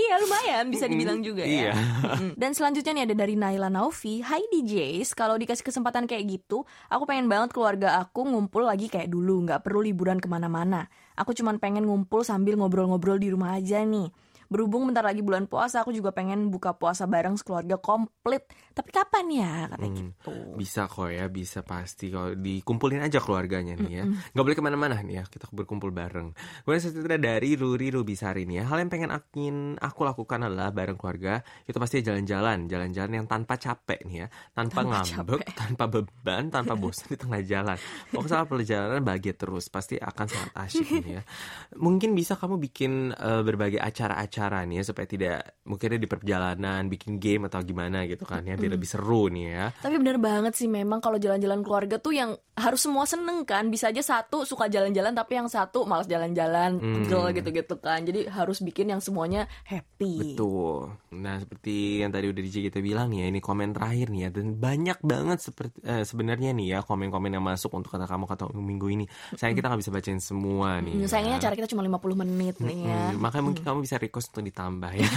iya 0.00 0.08
Iya 0.10 0.16
lumayan 0.18 0.64
bisa 0.72 0.88
dibilang 0.88 1.20
juga 1.20 1.44
Iya. 1.44 1.70
ya. 1.70 1.74
Mm. 2.18 2.32
Dan 2.34 2.50
selanjutnya 2.50 2.92
nih 2.92 3.04
ada 3.06 3.14
dari 3.14 3.34
Naila 3.36 3.68
Naufi, 3.68 4.18
Hai 4.20 4.42
DJs, 4.48 5.14
kalau 5.14 5.36
dikasih 5.36 5.62
kesempatan 5.62 6.08
kayak 6.08 6.26
gitu, 6.26 6.64
aku 6.88 7.04
pengen 7.04 7.28
banget 7.28 7.52
keluarga 7.52 8.00
aku 8.00 8.26
ngumpul 8.26 8.66
lagi 8.66 8.88
kayak 8.88 9.06
dulu, 9.06 9.46
nggak 9.46 9.62
perlu 9.62 9.84
liburan 9.84 10.18
ke 10.18 10.26
mana-mana. 10.26 10.88
Aku 11.14 11.30
cuman 11.30 11.60
pengen 11.60 11.86
ngumpul 11.86 12.24
sambil 12.24 12.56
ngobrol-ngobrol 12.56 13.20
di 13.20 13.30
rumah 13.30 13.54
aja 13.54 13.84
nih. 13.84 14.10
Berhubung 14.50 14.82
bentar 14.84 15.06
lagi 15.06 15.22
bulan 15.22 15.46
puasa, 15.46 15.86
aku 15.86 15.94
juga 15.94 16.10
pengen 16.10 16.50
buka 16.50 16.74
puasa 16.74 17.06
bareng 17.06 17.38
sekeluarga 17.38 17.78
komplit. 17.78 18.42
Tapi 18.74 18.90
kapan 18.90 19.26
ya? 19.30 19.52
Katanya 19.70 19.86
Hmm, 19.86 19.98
gitu. 20.10 20.32
Bisa 20.58 20.90
kok 20.90 21.06
ya, 21.06 21.30
bisa 21.30 21.62
pasti 21.62 22.10
kalau 22.10 22.34
dikumpulin 22.34 22.98
aja 22.98 23.22
keluarganya 23.22 23.78
nih 23.78 23.92
ya. 23.94 24.04
Nggak 24.34 24.42
boleh 24.42 24.56
ke 24.58 24.64
mana-mana 24.66 24.98
nih 25.06 25.22
ya, 25.22 25.24
kita 25.24 25.46
berkumpul 25.54 25.94
bareng. 25.94 26.34
Kemudian 26.66 26.82
selanjutnya 26.82 27.18
dari 27.22 27.54
Ruri 27.54 27.94
Rubisari 27.94 28.42
nih 28.42 28.58
ya. 28.58 28.64
Hal 28.66 28.82
yang 28.82 28.90
pengen 28.90 29.14
akin 29.14 29.54
aku 29.78 30.02
lakukan 30.02 30.42
adalah 30.42 30.74
bareng 30.74 30.98
keluarga 30.98 31.46
itu 31.62 31.78
pasti 31.78 32.02
jalan-jalan, 32.02 32.66
jalan-jalan 32.66 33.22
yang 33.22 33.26
tanpa 33.30 33.54
capek 33.54 34.02
nih 34.02 34.26
ya, 34.26 34.28
tanpa, 34.50 34.82
Tanpa 34.82 34.98
ngambek, 35.06 35.40
capek. 35.46 35.54
tanpa 35.54 35.84
beban, 35.86 36.42
tanpa 36.50 36.74
bosan 36.82 37.06
di 37.06 37.14
tengah 37.14 37.38
jalan. 37.46 37.78
Pokoknya 38.10 38.30
saat 38.34 38.50
perjalanan 38.50 39.02
bahagia 39.06 39.38
terus, 39.38 39.70
pasti 39.70 39.94
akan 39.94 40.26
sangat 40.26 40.52
asyik 40.58 40.90
nih 41.06 41.14
ya. 41.18 41.24
Mungkin 41.86 42.18
bisa 42.18 42.34
kamu 42.34 42.58
bikin 42.58 43.14
eh, 43.14 43.42
berbagai 43.46 43.78
acara-acara 43.78 44.38
nih 44.48 44.80
ya 44.80 44.84
supaya 44.86 45.06
tidak 45.10 45.60
mungkin 45.68 46.00
di 46.00 46.08
perjalanan 46.08 46.88
bikin 46.88 47.20
game 47.20 47.50
atau 47.50 47.60
gimana 47.60 48.08
gitu 48.08 48.24
kan 48.24 48.46
ya 48.46 48.56
biar 48.56 48.72
lebih 48.78 48.88
seru 48.88 49.28
nih 49.28 49.44
ya. 49.52 49.66
Tapi 49.82 49.94
bener 50.00 50.16
banget 50.16 50.56
sih 50.56 50.70
memang 50.70 51.02
kalau 51.02 51.20
jalan-jalan 51.20 51.60
keluarga 51.60 52.00
tuh 52.00 52.14
yang 52.16 52.30
harus 52.60 52.80
semua 52.84 53.04
seneng 53.08 53.42
kan. 53.48 53.68
Bisa 53.72 53.88
aja 53.88 54.00
satu 54.04 54.44
suka 54.44 54.68
jalan-jalan 54.68 55.16
tapi 55.16 55.40
yang 55.40 55.48
satu 55.48 55.88
malas 55.88 56.06
jalan-jalan, 56.06 56.78
pegel 56.78 57.32
gitu-gitu 57.36 57.74
kan. 57.80 58.04
Jadi 58.04 58.28
harus 58.28 58.60
bikin 58.60 58.92
yang 58.92 59.00
semuanya 59.00 59.48
happy. 59.64 60.36
Betul. 60.36 60.94
Nah, 61.16 61.40
seperti 61.40 62.04
yang 62.04 62.12
tadi 62.12 62.28
udah 62.30 62.42
DJ 62.44 62.70
kita 62.70 62.78
bilang 62.84 63.10
ya, 63.16 63.26
ini 63.26 63.40
komen 63.42 63.74
terakhir 63.74 64.12
nih 64.12 64.28
ya 64.28 64.30
dan 64.30 64.46
banyak 64.60 64.98
banget 65.02 65.38
seperti 65.40 65.80
eh, 65.82 66.04
sebenarnya 66.04 66.52
nih 66.54 66.66
ya 66.76 66.78
komen-komen 66.84 67.32
yang 67.32 67.44
masuk 67.44 67.72
untuk 67.74 67.90
kata 67.96 68.06
kamu 68.06 68.28
kata 68.28 68.52
minggu 68.52 68.86
ini. 68.92 69.04
Sayang 69.34 69.56
kita 69.56 69.72
nggak 69.72 69.80
bisa 69.80 69.90
bacain 69.90 70.20
semua 70.20 70.78
nih. 70.84 70.94
Hmm, 70.94 71.04
ya. 71.04 71.08
Sayangnya 71.08 71.36
acara 71.40 71.54
kita 71.56 71.68
cuma 71.72 71.82
50 71.82 72.22
menit 72.22 72.56
nih 72.60 72.78
ya. 72.86 73.02
Makanya 73.16 73.44
mungkin 73.44 73.62
kamu 73.64 73.78
bisa 73.82 73.96
request 73.96 74.29
untuk 74.30 74.46
ditambah 74.46 74.92
ya. 74.94 75.10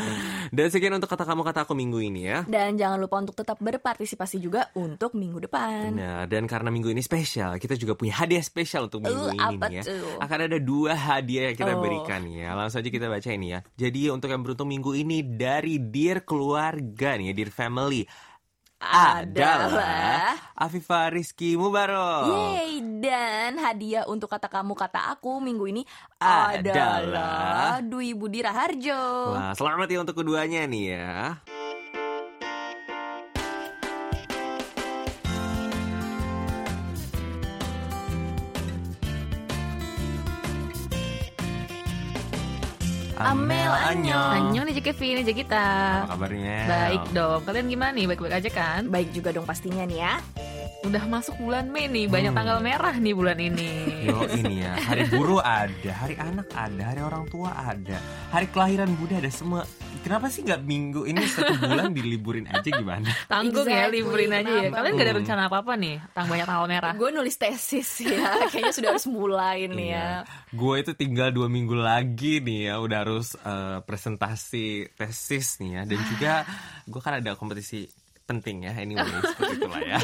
dan 0.56 0.66
sekian 0.68 0.96
untuk 0.96 1.06
kata 1.06 1.24
kamu 1.24 1.44
kata 1.44 1.68
aku 1.68 1.76
minggu 1.76 2.00
ini 2.00 2.20
ya. 2.24 2.38
Dan 2.48 2.74
jangan 2.74 2.96
lupa 2.96 3.20
untuk 3.20 3.36
tetap 3.36 3.60
berpartisipasi 3.60 4.40
juga 4.40 4.72
untuk 4.72 5.12
minggu 5.12 5.44
depan. 5.44 5.92
Nah, 5.92 6.24
dan 6.24 6.48
karena 6.48 6.72
minggu 6.72 6.88
ini 6.88 7.00
spesial, 7.00 7.56
kita 7.56 7.76
juga 7.76 7.92
punya 7.94 8.16
hadiah 8.16 8.40
spesial 8.40 8.88
untuk 8.88 9.04
minggu 9.04 9.22
Uh, 9.24 9.32
ini 9.32 9.40
apa 9.40 9.66
nih 9.68 9.76
ya. 9.78 9.82
tuh? 9.84 10.16
Akan 10.18 10.38
ada 10.42 10.58
dua 10.58 10.92
hadiah 10.92 11.52
yang 11.52 11.56
kita 11.56 11.72
Oh. 11.72 11.80
berikan 11.80 12.24
ya. 12.26 12.52
Langsung 12.52 12.80
aja 12.80 12.88
kita 12.88 13.06
baca 13.06 13.30
ini 13.30 13.52
ya. 13.52 13.60
Jadi 13.76 14.08
untuk 14.08 14.28
yang 14.28 14.40
beruntung 14.40 14.68
minggu 14.68 14.92
ini 14.94 15.20
dari 15.20 15.76
Dear 15.78 16.24
Keluarga 16.24 17.16
nih 17.16 17.30
ya, 17.30 17.34
Dear 17.34 17.50
Family 17.50 18.08
adalah 18.84 20.36
Afifah 20.54 21.10
Rizky 21.10 21.56
Mubarok. 21.56 22.28
Yeay, 22.28 22.72
dan 23.00 23.58
hadiah 23.58 24.04
untuk 24.04 24.28
kata 24.28 24.46
kamu 24.46 24.72
kata 24.72 25.12
aku 25.12 25.40
minggu 25.40 25.64
ini 25.66 25.82
Adalah- 26.18 27.00
adalah 27.00 27.72
Dwi 27.80 28.12
Budi 28.12 28.40
Raharjo. 28.40 29.02
Wah, 29.34 29.52
selamat 29.52 29.88
ya 29.88 29.98
untuk 30.00 30.16
keduanya 30.20 30.64
nih 30.64 30.84
ya. 30.94 31.40
Amel, 43.14 43.70
annyeong. 43.70 44.32
Annyeong 44.50 44.66
nih 44.66 44.82
Kevin, 44.82 45.22
nih 45.22 45.34
kita. 45.34 45.66
Apa 46.02 46.18
kabarnya? 46.18 46.58
Baik 46.66 47.02
dong, 47.14 47.40
kalian 47.46 47.66
gimana 47.70 47.90
nih? 47.94 48.06
Baik-baik 48.10 48.34
aja 48.42 48.50
kan? 48.50 48.80
Baik 48.90 49.14
juga 49.14 49.30
dong 49.30 49.46
pastinya 49.46 49.86
nih 49.86 49.98
ya. 50.02 50.14
Udah 50.84 51.00
masuk 51.08 51.40
bulan 51.40 51.64
Mei 51.66 51.88
nih, 51.88 52.04
banyak 52.06 52.28
Hmm. 52.28 52.38
tanggal 52.38 52.58
merah 52.60 52.92
nih 52.92 53.16
bulan 53.16 53.40
ini. 53.40 53.72
Yo 54.04 54.20
ini 54.28 54.60
ya, 54.60 54.76
hari 54.76 55.08
buruh 55.08 55.40
ada, 55.40 55.90
hari 55.96 56.12
anak 56.14 56.52
ada, 56.52 56.82
hari 56.84 57.00
orang 57.00 57.24
tua 57.26 57.56
ada, 57.56 57.96
hari 58.28 58.46
kelahiran 58.46 58.92
Bunda 58.92 59.16
ada 59.16 59.32
semua. 59.32 59.64
Kenapa 60.04 60.28
sih 60.28 60.44
nggak 60.44 60.60
minggu 60.60 61.08
ini 61.08 61.24
satu 61.24 61.56
bulan 61.56 61.88
diliburin 61.90 62.44
aja 62.44 62.68
gimana? 62.68 63.08
Tanggung 63.32 63.64
ya, 63.64 63.88
Exactly, 63.88 63.96
liburin 63.96 64.30
aja 64.30 64.52
ya. 64.52 64.68
Kalian 64.68 64.92
gak 64.92 65.00
ada 65.00 65.08
Hmm. 65.08 65.20
rencana 65.24 65.42
apa-apa 65.48 65.72
nih? 65.74 65.96
Tang 66.12 66.26
banyak 66.28 66.44
tanggal 66.44 66.68
merah. 66.68 66.92
Gue 66.92 67.08
nulis 67.08 67.36
tesis 67.40 67.88
ya, 68.04 68.20
kayaknya 68.52 68.72
sudah 68.76 68.88
harus 68.92 69.06
mulai 69.08 69.64
nih 69.64 69.88
ya. 69.88 70.08
Gue 70.52 70.84
itu 70.84 70.92
tinggal 70.92 71.32
dua 71.32 71.48
minggu 71.48 71.72
lagi 71.72 72.44
nih 72.44 72.68
ya, 72.68 72.74
udah 72.76 72.98
harus 73.00 73.32
eh, 73.40 73.80
presentasi 73.80 74.92
tesis 74.92 75.56
nih 75.56 75.80
ya, 75.80 75.82
dan 75.88 75.98
juga 76.04 76.32
gue 76.84 77.00
kan 77.00 77.24
ada 77.24 77.32
kompetisi 77.32 77.88
penting 78.24 78.64
ya, 78.64 78.72
anyway 78.72 79.04
seperti 79.04 79.60
itulah 79.60 79.82
ya. 79.84 79.98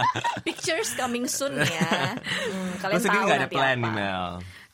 Pictures 0.48 0.90
coming 0.96 1.28
soon 1.28 1.60
ya. 1.60 2.16
Hmm, 2.16 2.70
kalian 2.80 3.00
sendiri 3.04 3.20
tahu 3.20 3.28
nggak 3.28 3.40
ada 3.44 3.50
plan 3.52 3.76
nih 3.76 3.92
Mel? 3.92 4.26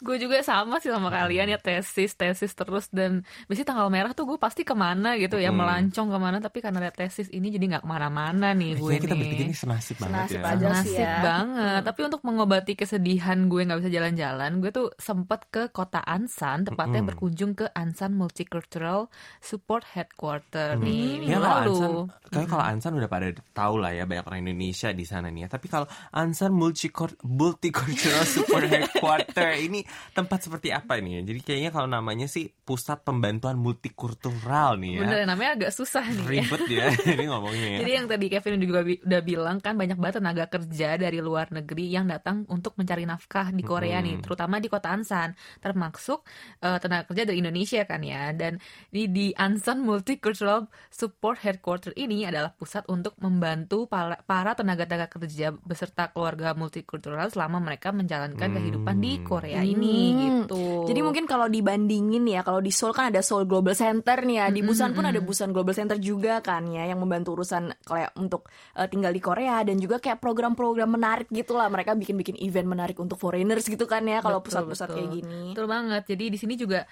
Gue 0.02 0.18
juga 0.18 0.36
sama 0.40 0.76
sih 0.76 0.90
sama 0.90 1.08
kalian 1.08 1.46
ya 1.46 1.56
tesis, 1.56 2.12
tesis 2.12 2.50
terus 2.52 2.86
dan 2.88 3.10
biasanya 3.46 3.68
tanggal 3.68 3.88
merah 3.88 4.10
tuh 4.10 4.26
gue 4.26 4.36
pasti 4.36 4.62
ke 4.62 4.74
mana 4.74 5.14
gitu 5.14 5.38
ya, 5.38 5.48
Hmm. 5.48 5.58
melancong 5.58 6.08
ke 6.08 6.18
mana 6.18 6.38
tapi 6.38 6.58
karena 6.58 6.78
ada 6.80 6.92
tesis 6.92 7.28
ini 7.28 7.48
jadi 7.48 7.64
nggak 7.70 7.82
ke 7.82 7.88
mana-mana 7.88 8.50
nih 8.50 8.74
gue 8.74 8.82
Kayaknya 8.88 8.98
kita 9.00 9.14
nih. 9.14 9.22
bertiga 9.22 9.44
ini 9.44 9.56
senasib 9.56 9.96
banget 9.96 10.12
Senasib 10.28 10.36
ya. 10.36 10.44
aja. 10.44 10.58
sih 10.58 10.68
Nasib 10.68 10.98
ya. 11.00 11.16
banget. 11.22 11.80
Tapi 11.84 12.00
untuk 12.02 12.20
mengobati 12.22 12.72
kesedihan 12.74 13.38
gue 13.44 13.60
nggak 13.62 13.78
bisa 13.78 13.90
jalan-jalan, 13.90 14.50
gue 14.58 14.70
tuh 14.70 14.86
sempet 14.96 15.40
ke 15.46 15.62
kota 15.70 16.02
Ansan, 16.02 16.64
tepatnya 16.64 16.98
Mm-mm. 16.98 17.08
berkunjung 17.08 17.52
ke 17.54 17.70
Ansan 17.70 18.12
Multicultural 18.12 19.06
Support 19.38 19.86
Headquarter 19.88 20.74
nih 20.76 20.90
minggu 21.20 21.28
Ya 21.28 21.38
kalau 21.38 21.54
lalu. 21.54 21.70
Ansan, 21.70 21.92
kayak 22.28 22.48
kalau 22.48 22.64
Ansan 22.64 22.92
udah 22.94 23.08
pada 23.08 23.26
tahu 23.52 23.74
lah 23.76 23.92
ya 23.92 24.02
banyak 24.02 24.24
orang 24.24 24.40
Indonesia 24.42 24.90
di 24.90 25.04
sana 25.04 25.28
nih 25.28 25.46
ya. 25.46 25.48
Tapi 25.48 25.66
kalau 25.68 25.86
Ansan 26.10 26.50
Multicor- 26.50 27.14
Multicultural 27.22 28.24
Support 28.24 28.66
Headquarter 28.72 29.50
ini 29.56 29.84
tempat 30.10 30.38
seperti 30.40 30.68
apa 30.70 30.98
nih 30.98 31.18
ya? 31.18 31.32
Jadi 31.32 31.40
kayaknya 31.40 31.70
kalau 31.70 31.86
namanya 31.86 32.26
sih 32.26 32.48
Pusat 32.62 33.02
Pembantuan 33.02 33.56
Multikultural 33.56 34.78
nih 34.78 34.96
ya. 34.96 35.00
Bener 35.02 35.18
namanya 35.24 35.50
agak 35.58 35.72
susah 35.72 36.04
nih. 36.04 36.24
ya. 36.24 36.28
Ribet 36.46 36.62
ya 36.66 36.86
ini 37.14 37.24
ngomongnya 37.26 37.68
ya. 37.68 37.78
Jadi 37.80 37.92
yang 37.92 38.06
tadi 38.06 38.26
Kevin 38.28 38.56
juga 38.58 38.80
bi- 38.80 39.00
udah 39.00 39.20
bilang 39.20 39.56
kan 39.58 39.74
banyak 39.74 39.96
banget 39.96 40.16
tenaga 40.18 40.44
kerja 40.48 40.88
dari 40.96 41.18
luar 41.18 41.50
negeri 41.50 41.88
yang 41.88 42.06
datang 42.06 42.46
untuk 42.46 42.74
mencari 42.74 43.02
nafkah 43.02 43.50
di 43.50 43.62
Korea 43.62 43.98
nih, 43.98 44.16
Mm-mm. 44.16 44.24
terutama 44.24 44.56
di 44.56 44.68
kota 44.68 44.88
Ansan, 44.88 45.32
termasuk 45.58 46.22
eh, 46.58 46.78
tenaga 46.78 47.06
kerja 47.06 47.22
dari 47.24 47.38
Indonesia 47.38 47.82
kan 47.82 48.00
ya. 48.00 48.30
Dan 48.32 48.56
di, 48.88 49.06
di 49.06 49.26
Ansan 49.34 49.82
Multicultural 49.82 50.66
Support 50.88 51.42
Headquarter 51.42 51.92
ini 51.94 52.22
adalah 52.22 52.52
pusat 52.52 52.86
untuk 52.86 53.18
membantu 53.18 53.84
para, 53.84 54.16
para 54.22 54.54
tenaga-tenaga 54.54 55.10
kerja 55.10 55.50
beserta 55.52 56.08
keluarga 56.08 56.52
multikultural 56.52 57.26
selama 57.26 57.58
mereka 57.58 57.90
menjalankan 57.90 58.40
Hmm. 58.42 58.54
kehidupan 58.54 58.96
di 58.98 59.12
Korea 59.20 59.60
ini 59.62 59.81
Hmm. 59.88 60.20
gitu. 60.46 60.86
Jadi 60.86 61.00
mungkin 61.02 61.24
kalau 61.26 61.50
dibandingin 61.50 62.22
ya, 62.28 62.46
kalau 62.46 62.62
di 62.62 62.70
Seoul 62.70 62.94
kan 62.94 63.10
ada 63.10 63.24
Seoul 63.24 63.48
Global 63.48 63.74
Center 63.74 64.22
nih 64.22 64.36
ya, 64.38 64.46
di 64.52 64.60
Mm-mm, 64.60 64.68
Busan 64.70 64.90
pun 64.94 65.04
ada 65.08 65.18
mm-mm. 65.18 65.28
Busan 65.28 65.50
Global 65.50 65.74
Center 65.74 65.98
juga 65.98 66.38
kan 66.44 66.66
ya, 66.68 66.86
yang 66.86 66.98
membantu 67.00 67.38
urusan 67.40 67.72
kayak 67.86 68.14
untuk 68.18 68.48
eh, 68.78 68.86
tinggal 68.86 69.10
di 69.10 69.20
Korea 69.22 69.62
dan 69.66 69.78
juga 69.78 69.98
kayak 69.98 70.22
program-program 70.22 70.90
menarik 70.90 71.28
gitu 71.30 71.54
lah. 71.58 71.70
Mereka 71.72 71.96
bikin-bikin 71.98 72.38
event 72.42 72.68
menarik 72.68 72.98
untuk 72.98 73.16
foreigners 73.16 73.66
gitu 73.66 73.84
kan 73.88 74.04
ya, 74.06 74.22
kalau 74.22 74.42
pusat-pusat 74.42 74.88
kayak 74.92 75.08
gini. 75.10 75.56
Betul 75.56 75.66
banget. 75.66 76.02
Jadi 76.06 76.24
di 76.32 76.38
sini 76.38 76.54
juga 76.58 76.84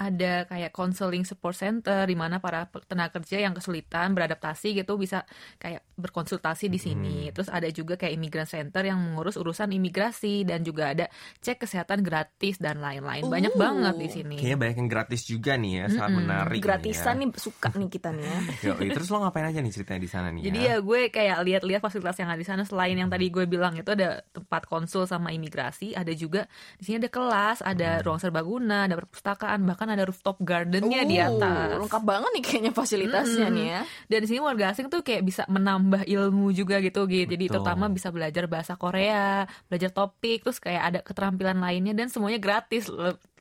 ada 0.00 0.48
kayak 0.48 0.72
counseling 0.72 1.22
support 1.22 1.52
center 1.52 2.08
di 2.08 2.16
mana 2.16 2.40
para 2.40 2.64
tenaga 2.88 3.20
kerja 3.20 3.44
yang 3.44 3.52
kesulitan 3.52 4.16
beradaptasi 4.16 4.72
gitu 4.72 4.96
bisa 4.96 5.28
kayak 5.60 5.84
berkonsultasi 5.94 6.66
di 6.66 6.76
sini. 6.76 7.16
Terus 7.30 7.48
ada 7.48 7.68
juga 7.68 7.94
kayak 7.94 8.12
imigran 8.12 8.44
center 8.44 8.82
yang 8.82 8.98
mengurus 8.98 9.34
urusan 9.34 9.68
imigrasi 9.70 10.42
dan 10.42 10.60
juga 10.60 10.92
ada 10.92 11.06
cek 11.38 11.62
kesehatan 11.62 12.00
gratis 12.00 12.56
dan 12.56 12.78
lain-lain. 12.78 13.24
Banyak 13.24 13.52
Uh. 13.52 13.60
banget 13.60 13.94
di 13.96 14.08
sini. 14.10 14.36
Kayaknya 14.36 14.58
banyak 14.58 14.76
yang 14.78 14.90
gratis 14.90 15.20
juga 15.22 15.52
nih 15.54 15.72
ya, 15.74 15.84
sangat 15.90 16.10
menarik. 16.16 16.60
Gratisan 16.60 17.14
nih. 17.18 17.28
nih 17.28 17.38
suka 17.38 17.68
nih 17.72 17.88
kita 17.88 18.08
nih 18.10 18.24
ya. 18.24 18.32
ya. 18.32 18.40
Yoi, 18.72 18.88
terus 18.90 19.08
lo 19.08 19.18
ngapain 19.20 19.44
aja 19.44 19.58
nih 19.58 19.72
ceritanya 19.72 20.00
di 20.00 20.10
sana 20.10 20.28
nih 20.30 20.42
Jadi 20.46 20.58
ya? 20.58 20.68
ya 20.68 20.76
gue 20.78 21.00
kayak 21.08 21.38
lihat-lihat 21.42 21.80
fasilitas 21.80 22.16
yang 22.16 22.30
ada 22.30 22.38
di 22.38 22.46
sana 22.46 22.62
selain 22.62 22.94
yang 22.94 23.10
tadi 23.10 23.28
gue 23.28 23.44
bilang 23.44 23.74
itu 23.74 23.90
ada 23.90 24.24
tempat 24.32 24.64
konsul 24.64 25.04
sama 25.04 25.28
imigrasi, 25.30 25.92
ada 25.92 26.10
juga 26.12 26.48
di 26.76 26.84
sini 26.84 26.96
ada 26.98 27.10
kelas, 27.10 27.60
ada 27.60 27.90
Hmm. 27.92 28.04
ruang 28.04 28.18
serbaguna, 28.18 28.86
ada 28.86 28.96
perpustakaan, 28.96 29.60
bahkan 29.62 29.84
ada 29.86 30.06
rooftop 30.06 30.40
gardennya 30.40 31.04
di 31.04 31.16
Uh, 31.18 31.28
atas. 31.28 31.76
Lengkap 31.78 32.02
banget 32.02 32.30
nih 32.32 32.42
kayaknya 32.42 32.72
fasilitasnya 32.72 33.46
Mm-mm. 33.46 33.56
nih 33.58 33.66
ya. 33.68 33.80
Dan 34.08 34.18
di 34.22 34.26
sini 34.26 34.40
warga 34.40 34.64
asing 34.70 34.86
tuh 34.88 35.02
kayak 35.02 35.22
bisa 35.22 35.42
menambah 35.46 35.91
ilmu 36.00 36.48
juga 36.56 36.80
gitu 36.80 37.04
gitu. 37.04 37.28
Jadi 37.28 37.44
Betul. 37.52 37.60
terutama 37.60 37.92
bisa 37.92 38.08
belajar 38.08 38.48
bahasa 38.48 38.72
Korea, 38.80 39.44
belajar 39.68 39.92
topik, 39.92 40.48
terus 40.48 40.56
kayak 40.56 40.82
ada 40.82 40.98
keterampilan 41.04 41.60
lainnya 41.60 41.92
dan 41.92 42.08
semuanya 42.08 42.40
gratis. 42.40 42.88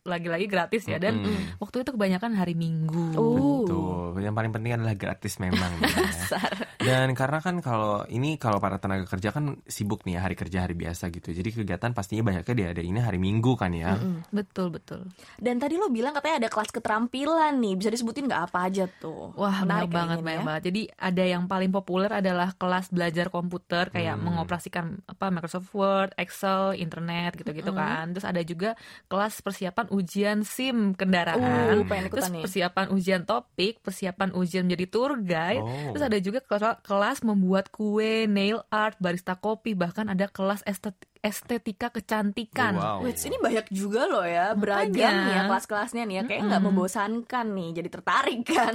Lagi-lagi 0.01 0.49
gratis 0.49 0.89
ya 0.89 0.97
dan 0.97 1.21
waktu 1.61 1.85
itu 1.85 1.93
kebanyakan 1.93 2.33
hari 2.33 2.57
Minggu. 2.57 3.13
Oh. 3.13 3.61
Tuh, 3.61 4.17
yang 4.17 4.31
yang 4.31 4.39
paling 4.39 4.55
penting 4.55 4.71
adalah 4.73 4.95
gratis 4.95 5.37
memang 5.37 5.75
ya. 5.83 6.39
Dan 6.81 7.11
karena 7.13 7.43
kan 7.43 7.59
kalau 7.59 8.07
ini 8.07 8.39
kalau 8.39 8.57
para 8.57 8.79
tenaga 8.79 9.03
kerja 9.03 9.29
kan 9.29 9.59
sibuk 9.67 10.07
nih 10.07 10.17
ya, 10.17 10.19
hari 10.23 10.33
kerja 10.33 10.63
hari 10.63 10.71
biasa 10.73 11.11
gitu. 11.11 11.29
Jadi 11.29 11.51
kegiatan 11.51 11.91
pastinya 11.91 12.31
banyaknya 12.31 12.53
dia 12.55 12.67
ada 12.71 12.79
ini 12.79 12.97
hari 12.97 13.19
Minggu 13.19 13.53
kan 13.53 13.75
ya. 13.75 13.99
Betul 14.31 14.71
betul. 14.71 15.03
Dan 15.35 15.59
tadi 15.59 15.75
lo 15.75 15.91
bilang 15.91 16.15
katanya 16.15 16.47
ada 16.47 16.49
kelas 16.49 16.71
keterampilan 16.71 17.59
nih, 17.59 17.75
bisa 17.75 17.91
disebutin 17.91 18.31
nggak 18.31 18.43
apa 18.47 18.71
aja 18.71 18.87
tuh? 18.87 19.35
Wah 19.35 19.67
Menarik 19.67 19.91
banyak 19.91 19.93
banget 19.93 20.17
banyak 20.23 20.41
ya. 20.41 20.47
banget. 20.47 20.63
Jadi 20.71 20.81
ada 20.95 21.23
yang 21.27 21.43
paling 21.45 21.69
populer 21.69 22.09
adalah 22.09 22.55
kelas 22.55 22.87
belajar 22.89 23.27
komputer 23.27 23.91
kayak 23.91 24.15
Hmm. 24.15 24.23
mengoperasikan 24.31 24.85
apa 25.05 25.27
Microsoft 25.27 25.75
Word, 25.75 26.15
Excel, 26.15 26.79
internet 26.79 27.35
gitu-gitu 27.35 27.75
kan. 27.75 28.15
Terus 28.15 28.23
ada 28.23 28.39
juga 28.41 28.79
kelas 29.05 29.43
persiapan 29.43 29.90
ujian 29.91 30.47
SIM 30.47 30.95
kendaraan. 30.95 31.43
Uh, 31.75 31.83
Terus 32.07 32.31
nih. 32.31 32.43
persiapan 32.47 32.87
ujian 32.95 33.27
topik, 33.27 33.83
persiapan 33.83 34.31
ujian 34.31 34.63
menjadi 34.63 34.87
tour 34.87 35.19
guide. 35.19 35.59
Oh. 35.59 35.91
Terus 35.91 36.03
ada 36.07 36.17
juga 36.23 36.39
kelas, 36.39 36.79
kelas 36.87 37.17
membuat 37.27 37.67
kue, 37.67 38.25
nail 38.31 38.63
art, 38.71 38.95
barista 39.03 39.35
kopi, 39.35 39.75
bahkan 39.75 40.07
ada 40.07 40.31
kelas 40.31 40.63
estet- 40.63 41.10
estetika 41.21 41.93
kecantikan. 41.93 42.73
Wow. 42.73 43.05
Wait, 43.05 43.21
ini 43.21 43.37
banyak 43.37 43.69
juga 43.69 44.09
loh 44.09 44.25
ya, 44.25 44.57
beragam 44.57 45.05
Makanya. 45.05 45.37
ya 45.37 45.41
kelas-kelasnya 45.45 46.03
nih 46.09 46.15
ya, 46.17 46.23
kayak 46.25 46.41
nggak 46.49 46.63
membosankan 46.65 47.45
nih, 47.53 47.69
jadi 47.77 47.89
tertarik 47.93 48.41
kan. 48.41 48.73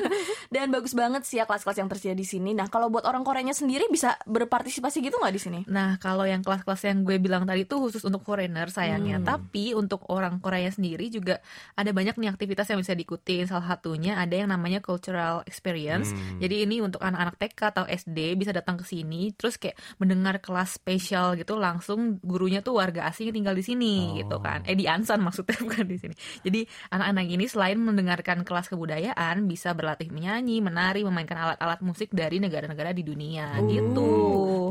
Dan 0.54 0.74
bagus 0.74 0.90
banget 0.98 1.22
sih 1.22 1.38
ya 1.38 1.46
kelas-kelas 1.46 1.78
yang 1.78 1.88
tersedia 1.88 2.18
di 2.18 2.26
sini. 2.26 2.50
Nah, 2.50 2.66
kalau 2.66 2.90
buat 2.90 3.06
orang 3.06 3.22
Koreanya 3.22 3.54
sendiri 3.54 3.86
bisa 3.86 4.18
berpartisipasi 4.26 5.06
gitu 5.06 5.22
nggak 5.22 5.34
di 5.34 5.42
sini? 5.42 5.60
Nah, 5.70 5.94
kalau 6.02 6.26
yang 6.26 6.42
kelas-kelas 6.42 6.82
yang 6.82 7.06
gue 7.06 7.16
bilang 7.22 7.46
tadi 7.46 7.62
itu 7.62 7.78
khusus 7.78 8.02
untuk 8.02 8.26
foreigner 8.26 8.66
sayangnya. 8.74 9.22
Hmm. 9.22 9.26
Tapi 9.26 9.78
untuk 9.78 10.02
orang 10.10 10.42
Korea 10.42 10.74
sendiri 10.74 11.06
juga 11.14 11.38
ada 11.78 11.94
banyak 11.94 12.18
nih 12.18 12.30
aktivitas 12.34 12.74
yang 12.74 12.82
bisa 12.82 12.98
diikutin. 12.98 13.46
Salah 13.46 13.78
satunya 13.78 14.18
ada 14.18 14.34
yang 14.34 14.50
namanya 14.50 14.82
cultural 14.82 15.46
experience. 15.46 16.10
Hmm. 16.10 16.42
Jadi 16.42 16.66
ini 16.66 16.82
untuk 16.82 16.98
anak-anak 16.98 17.38
TK 17.38 17.60
atau 17.70 17.84
SD 17.86 18.34
bisa 18.34 18.50
datang 18.50 18.82
ke 18.82 18.84
sini 18.86 19.30
terus 19.30 19.54
kayak 19.62 19.78
mendengar 20.02 20.42
kelas 20.42 20.76
spesial 20.82 21.38
gitu 21.38 21.54
langsung 21.54 21.83
gurunya 22.20 22.64
tuh 22.64 22.80
warga 22.80 23.04
asing 23.04 23.28
yang 23.28 23.36
tinggal 23.44 23.52
di 23.52 23.60
sini 23.60 23.94
Oh. 24.08 24.16
gitu 24.16 24.36
kan. 24.40 24.64
Eh 24.64 24.72
di 24.72 24.88
Ansan 24.88 25.20
maksudnya 25.20 25.60
bukan 25.64 25.84
di 25.84 26.00
sini. 26.00 26.14
Jadi 26.40 26.64
anak-anak 26.88 27.26
ini 27.28 27.44
selain 27.44 27.76
mendengarkan 27.76 28.40
kelas 28.42 28.68
kebudayaan 28.68 29.44
bisa 29.44 29.72
berlatih 29.72 30.08
menyanyi, 30.08 30.58
menari, 30.58 31.04
memainkan 31.04 31.36
alat-alat 31.36 31.80
musik 31.80 32.08
dari 32.10 32.40
negara-negara 32.40 32.90
di 32.90 33.02
dunia 33.02 33.60
Oh. 33.60 33.68
gitu. 33.68 34.08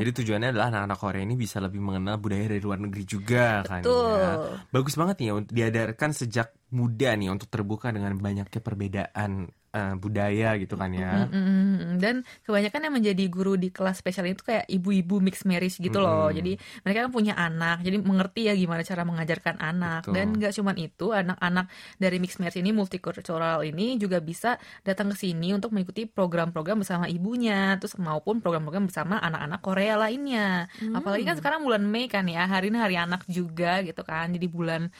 Jadi 0.02 0.10
tujuannya 0.10 0.48
adalah 0.50 0.66
anak-anak 0.74 0.98
Korea 0.98 1.22
ini 1.22 1.34
bisa 1.34 1.62
lebih 1.62 1.78
mengenal 1.78 2.18
budaya 2.18 2.50
dari 2.50 2.58
luar 2.58 2.82
negeri 2.82 3.04
juga 3.04 3.62
kan 3.62 3.80
Betul. 3.86 4.18
ya. 4.18 4.32
Bagus 4.70 4.94
banget 4.94 5.16
nih 5.22 5.26
ya 5.30 5.34
untuk 5.34 5.52
diadarkan 5.54 6.10
sejak 6.10 6.48
muda 6.70 7.14
nih 7.14 7.30
untuk 7.30 7.46
terbuka 7.46 7.94
dengan 7.94 8.18
banyaknya 8.18 8.58
perbedaan 8.58 9.46
eh, 9.74 9.94
budaya 9.98 10.54
gitu 10.62 10.78
kan 10.78 10.94
ya. 10.94 11.26
Mm-mm. 11.26 11.98
Dan 11.98 12.22
kebanyakan 12.46 12.80
yang 12.86 12.94
menjadi 12.94 13.24
guru 13.26 13.58
di 13.58 13.74
kelas 13.74 13.98
spesial 13.98 14.30
itu 14.30 14.46
kayak 14.46 14.70
ibu-ibu 14.70 15.18
mixed 15.18 15.42
marriage 15.44 15.82
gitu 15.82 15.98
loh. 15.98 16.30
Mm-mm. 16.30 16.38
Jadi 16.38 16.52
mereka 16.86 16.98
kan 17.04 17.12
punya 17.12 17.34
anak, 17.34 17.82
jadi 17.82 17.98
mengerti 17.98 18.46
ya 18.46 18.54
gimana 18.54 18.86
cara 18.86 19.02
mengajarkan 19.02 19.56
anak. 19.58 20.06
Betul. 20.06 20.14
Dan 20.14 20.26
nggak 20.38 20.52
cuman 20.54 20.76
itu, 20.78 21.06
anak-anak 21.10 21.66
dari 21.98 22.16
mixed 22.22 22.38
marriage 22.38 22.62
ini 22.62 22.70
multicultural 22.70 23.66
ini 23.66 23.98
juga 23.98 24.22
bisa 24.22 24.56
datang 24.86 25.10
ke 25.10 25.16
sini 25.18 25.50
untuk 25.50 25.74
mengikuti 25.74 26.06
program-program 26.06 26.86
bersama 26.86 27.10
ibunya, 27.10 27.74
terus 27.82 27.98
maupun 27.98 28.38
program-program 28.38 28.86
bersama 28.86 29.18
anak-anak 29.18 29.60
Korea 29.64 29.98
lainnya. 29.98 30.70
Apalagi 30.94 31.26
kan 31.26 31.34
sekarang 31.34 31.66
bulan 31.66 31.82
Mei 31.82 32.06
kan 32.06 32.28
ya, 32.30 32.46
hari 32.46 32.70
ini 32.70 32.78
hari 32.78 32.94
anak 32.94 33.26
juga 33.26 33.82
gitu 33.82 34.04
kan. 34.06 34.30
Jadi 34.30 34.46
bulan 34.46 34.92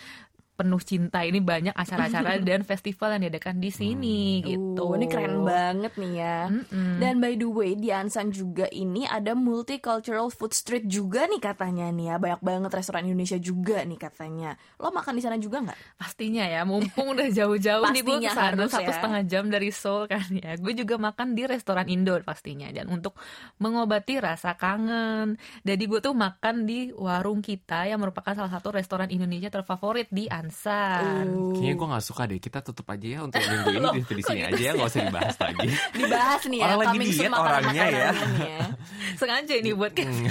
penuh 0.54 0.78
cinta 0.78 1.26
ini 1.26 1.42
banyak 1.42 1.74
acara-acara 1.74 2.38
dan 2.48 2.62
festival 2.62 3.18
yang 3.18 3.26
diadakan 3.26 3.58
di 3.58 3.70
sini 3.74 4.38
gitu. 4.46 4.86
Uh, 4.86 4.94
ini 4.94 5.06
keren 5.10 5.42
banget 5.42 5.92
nih 5.98 6.12
ya. 6.14 6.38
Mm-mm. 6.46 7.02
Dan 7.02 7.18
by 7.18 7.34
the 7.34 7.48
way 7.50 7.74
di 7.74 7.90
Ansan 7.90 8.30
juga 8.30 8.70
ini 8.70 9.02
ada 9.02 9.34
multicultural 9.34 10.30
food 10.30 10.54
street 10.54 10.86
juga 10.86 11.26
nih 11.26 11.42
katanya 11.42 11.90
nih 11.90 12.14
ya. 12.14 12.16
Banyak 12.22 12.40
banget 12.46 12.70
restoran 12.70 13.02
Indonesia 13.10 13.38
juga 13.42 13.82
nih 13.82 13.98
katanya. 13.98 14.54
Lo 14.78 14.94
makan 14.94 15.18
di 15.18 15.22
sana 15.26 15.36
juga 15.42 15.58
nggak? 15.66 15.78
Pastinya 15.98 16.46
ya, 16.46 16.62
mumpung 16.62 17.18
udah 17.18 17.28
jauh-jauh 17.34 17.90
nih 17.90 18.02
gue 18.06 18.18
ke 18.22 18.30
sana 18.30 18.64
satu 18.70 18.90
ya. 18.90 18.94
setengah 18.94 19.22
jam 19.26 19.44
dari 19.50 19.74
Seoul 19.74 20.06
kan 20.06 20.22
ya. 20.30 20.54
Gue 20.54 20.78
juga 20.78 20.94
makan 21.02 21.34
di 21.34 21.50
restoran 21.50 21.90
Indo 21.90 22.14
pastinya. 22.22 22.70
Dan 22.70 22.86
untuk 22.94 23.18
mengobati 23.58 24.22
rasa 24.22 24.54
kangen, 24.54 25.34
jadi 25.66 25.82
gue 25.82 25.98
tuh 25.98 26.14
makan 26.14 26.62
di 26.62 26.94
warung 26.94 27.42
kita 27.42 27.90
yang 27.90 27.98
merupakan 27.98 28.38
salah 28.38 28.52
satu 28.54 28.70
restoran 28.70 29.10
Indonesia 29.10 29.50
terfavorit 29.50 30.06
di 30.14 30.30
Ansan. 30.30 30.43
Uh, 30.48 31.54
Kayaknya 31.56 31.74
gue 31.76 31.86
gak 31.94 32.04
suka 32.04 32.22
deh. 32.28 32.38
Kita 32.40 32.58
tutup 32.60 32.86
aja 32.90 33.06
ya 33.06 33.18
untuk 33.24 33.40
minggu 33.40 33.70
ini 33.70 33.88
di, 33.96 34.00
di 34.04 34.22
sini 34.22 34.42
aja 34.44 34.62
ya, 34.62 34.72
gak 34.76 34.88
usah 34.90 35.02
dibahas 35.06 35.36
lagi. 35.40 35.68
dibahas 35.98 36.42
nih 36.48 36.58
ya. 36.58 36.64
Orang 36.64 36.78
lagi 36.80 36.96
diet 37.00 37.32
orangnya 37.32 37.84
ya. 37.88 38.10
ya. 38.40 38.64
Sengaja 39.20 39.54
ini 39.58 39.70
buat 39.72 39.92
Hmm. 39.94 40.26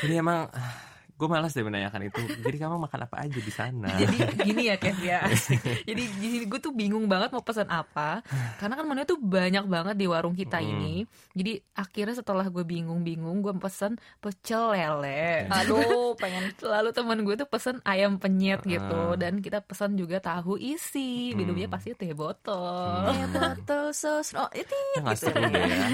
Jadi 0.00 0.14
emang 0.22 0.46
gue 1.22 1.30
malas 1.30 1.54
deh 1.54 1.62
menanyakan 1.62 2.02
itu. 2.04 2.18
Jadi 2.42 2.56
kamu 2.58 2.82
makan 2.82 3.00
apa 3.06 3.16
aja 3.22 3.38
di 3.38 3.52
sana? 3.52 3.94
jadi 4.02 4.16
gini 4.42 4.62
ya 4.66 4.74
Kev 4.74 4.98
ya 4.98 5.22
jadi 5.88 6.02
di 6.02 6.26
sini 6.26 6.44
gue 6.44 6.58
tuh 6.58 6.72
bingung 6.72 7.06
banget 7.06 7.30
mau 7.30 7.40
pesan 7.40 7.68
apa 7.68 8.26
karena 8.56 8.74
kan 8.74 8.82
menu 8.82 9.04
tuh 9.04 9.14
banyak 9.16 9.62
banget 9.64 9.94
di 9.94 10.06
warung 10.06 10.34
kita 10.34 10.58
Hmm. 10.58 10.68
ini 10.68 10.94
jadi 11.32 11.52
akhirnya 11.72 12.16
setelah 12.16 12.46
gue 12.46 12.62
bingung-bingung 12.62 13.38
gue 13.40 13.52
pesen 13.56 13.94
pecel 14.18 14.72
lele 14.72 15.46
Aduh, 15.46 16.16
pengen 16.22 16.50
lalu 16.58 16.90
teman 16.90 17.18
gue 17.20 17.34
tuh 17.36 17.46
pesen 17.46 17.78
ayam 17.82 18.16
penyet 18.16 18.62
gitu 18.62 19.14
dan 19.14 19.38
kita 19.38 19.60
pesan 19.60 19.94
juga 19.94 20.18
tahu 20.18 20.56
isi 20.56 21.30
minumnya 21.32 21.68
pasti 21.68 21.92
teh 21.92 22.10
botol 22.10 23.04
Eh, 23.04 23.26
botol 23.28 23.92
sos. 23.92 24.32
Oh, 24.32 24.48
itu 24.50 24.72
deh 24.72 25.02
ya. 25.52 25.86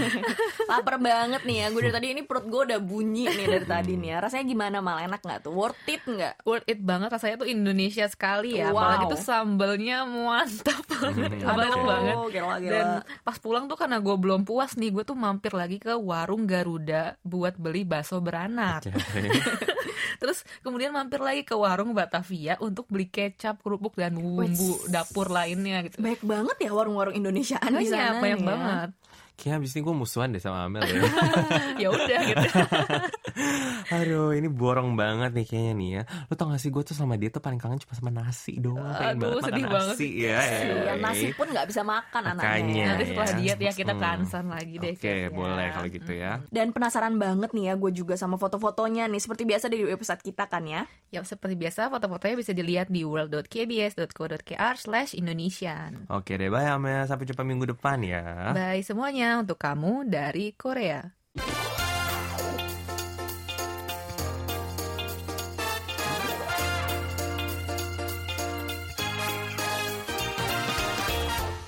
lapar 0.68 0.96
banget 0.98 1.42
nih 1.42 1.56
ya. 1.58 1.66
Gue 1.68 1.80
dari 1.82 1.94
tadi 1.94 2.06
ini 2.12 2.22
perut 2.22 2.44
gue 2.44 2.60
udah 2.64 2.80
bunyi 2.80 3.26
nih 3.26 3.46
dari 3.48 3.66
tadi 3.66 3.92
nih 3.94 4.08
ya. 4.10 4.18
Rasanya 4.20 4.44
gimana 4.46 4.76
mal 4.78 4.98
enak 5.00 5.17
nggak 5.20 5.40
tuh? 5.40 5.52
Worth 5.52 5.86
it 5.86 6.02
nggak? 6.02 6.34
worth 6.42 6.64
it 6.64 6.80
banget 6.80 7.08
rasanya 7.08 7.36
tuh 7.36 7.46
Indonesia 7.46 8.04
sekali 8.04 8.54
ya 8.54 8.68
Wow. 8.68 8.78
apalagi 8.78 9.04
tuh 9.10 9.20
sambalnya 9.20 9.96
mantap 10.02 10.82
banget 10.84 11.30
Hmm, 11.38 11.54
banget 11.54 11.72
oke. 11.72 11.86
banget 11.86 12.16
Gila, 12.28 12.56
gila. 12.58 12.70
Dan 12.70 12.86
pas 13.22 13.36
pulang 13.36 13.64
tuh 13.64 13.76
karena 13.76 13.98
gue 13.98 14.16
belum 14.16 14.42
puas 14.42 14.74
nih, 14.74 14.90
gue 14.90 15.02
tuh 15.02 15.14
mampir 15.14 15.52
lagi 15.52 15.76
ke 15.76 15.94
warung 15.94 16.44
Garuda 16.44 17.02
buat 17.22 17.54
beli 17.54 17.82
bakso 17.82 18.18
beranak. 18.18 18.84
Terus 20.18 20.42
kemudian 20.60 20.90
mampir 20.90 21.18
lagi 21.18 21.42
ke 21.42 21.54
warung 21.54 21.92
Batavia 21.92 22.58
untuk 22.58 22.86
beli 22.88 23.06
kecap, 23.06 23.58
kerupuk 23.58 23.94
dan 23.94 24.14
bumbu 24.14 24.42
Wih. 24.76 24.88
dapur 24.88 25.28
lainnya 25.28 25.82
gitu. 25.82 25.98
Banyak 25.98 26.22
banget 26.22 26.56
ya 26.58 26.70
warung-warung 26.70 27.14
Indonesiaan 27.14 27.70
di 27.70 27.86
Banyak, 27.86 27.92
sana 27.92 28.18
banyak 28.18 28.40
ya. 28.40 28.46
banget. 28.46 28.90
Kayaknya 29.38 29.56
abis 29.62 29.70
ini 29.70 29.82
gue 29.86 29.94
musuhan 29.94 30.28
deh 30.34 30.42
sama 30.42 30.66
Amel 30.66 30.82
ya. 30.82 30.98
ya 31.86 31.88
udah 31.94 32.18
gitu. 32.26 32.46
Aduh, 33.94 34.34
ini 34.34 34.50
borong 34.50 34.98
banget 34.98 35.30
nih 35.30 35.46
kayaknya 35.46 35.72
nih 35.78 35.90
ya. 35.94 36.02
Lo 36.26 36.34
tau 36.34 36.50
gak 36.50 36.58
sih 36.58 36.74
gue 36.74 36.82
tuh 36.82 36.98
sama 36.98 37.14
dia 37.14 37.30
tuh 37.30 37.38
paling 37.38 37.62
kangen 37.62 37.78
cuma 37.78 37.94
sama 37.94 38.10
nasi 38.10 38.58
doang. 38.58 38.82
Pengen 38.98 39.14
Aduh, 39.14 39.38
banget 39.38 39.42
sedih 39.46 39.62
makan 39.62 39.74
banget. 39.78 39.94
nasi 39.94 40.08
ya. 40.18 40.38
Iya, 40.42 40.94
nasi 40.98 41.26
pun 41.38 41.46
nggak 41.54 41.66
bisa 41.70 41.82
makan 41.86 42.22
anaknya. 42.34 42.42
Makanya. 42.42 42.84
Nanti 42.90 43.04
setelah 43.06 43.30
ya. 43.30 43.36
diet 43.38 43.58
ya 43.62 43.72
kita 43.72 43.92
ke 43.94 44.06
Hmm. 44.08 44.50
Lagi 44.50 44.74
deh. 44.82 44.94
Oke, 44.98 45.14
ya. 45.14 45.28
boleh 45.30 45.66
kalau 45.70 45.88
gitu 45.94 46.12
ya. 46.18 46.32
Dan 46.50 46.66
penasaran 46.74 47.14
banget 47.14 47.50
nih 47.54 47.64
ya 47.70 47.74
gue 47.78 47.90
juga 47.94 48.14
sama 48.18 48.34
foto-fotonya 48.40 49.06
nih 49.06 49.22
Seperti 49.22 49.46
biasa 49.46 49.70
di 49.70 49.86
website 49.86 50.22
kita 50.24 50.50
kan 50.50 50.66
ya 50.66 50.82
Ya 51.14 51.22
seperti 51.22 51.54
biasa 51.54 51.86
foto-fotonya 51.88 52.34
bisa 52.34 52.50
dilihat 52.50 52.90
di 52.90 53.06
world.kbs.co.kr 53.06 54.74
slash 54.76 55.14
Indonesian. 55.14 56.10
Oke 56.10 56.34
deh, 56.34 56.50
bye 56.50 56.66
Amel. 56.66 57.06
Sampai 57.06 57.24
jumpa 57.24 57.46
minggu 57.46 57.70
depan 57.70 58.02
ya. 58.02 58.52
Bye 58.52 58.82
semuanya 58.82 59.27
untuk 59.36 59.60
kamu 59.60 60.08
dari 60.08 60.56
Korea. 60.56 61.04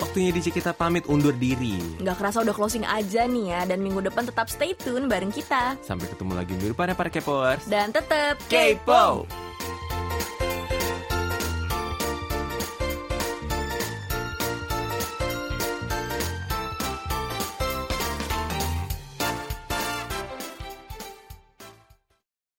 Waktunya 0.01 0.35
DJ 0.35 0.51
kita 0.51 0.75
pamit 0.75 1.07
undur 1.07 1.31
diri. 1.39 1.79
Nggak 2.03 2.19
kerasa 2.19 2.43
udah 2.43 2.51
closing 2.51 2.83
aja 2.83 3.31
nih 3.31 3.55
ya 3.55 3.61
Dan 3.63 3.79
minggu 3.79 4.03
depan 4.03 4.27
tetap 4.27 4.51
stay 4.51 4.75
tune 4.75 5.07
bareng 5.07 5.31
kita 5.31 5.79
Sampai 5.87 6.11
ketemu 6.11 6.35
lagi 6.35 6.51
minggu 6.59 6.75
depan 6.75 6.91
ya 6.91 6.97
para 6.99 7.15
K-popers. 7.15 7.71
Dan 7.71 7.95
tetap 7.95 8.35
K-pop! 8.51 9.31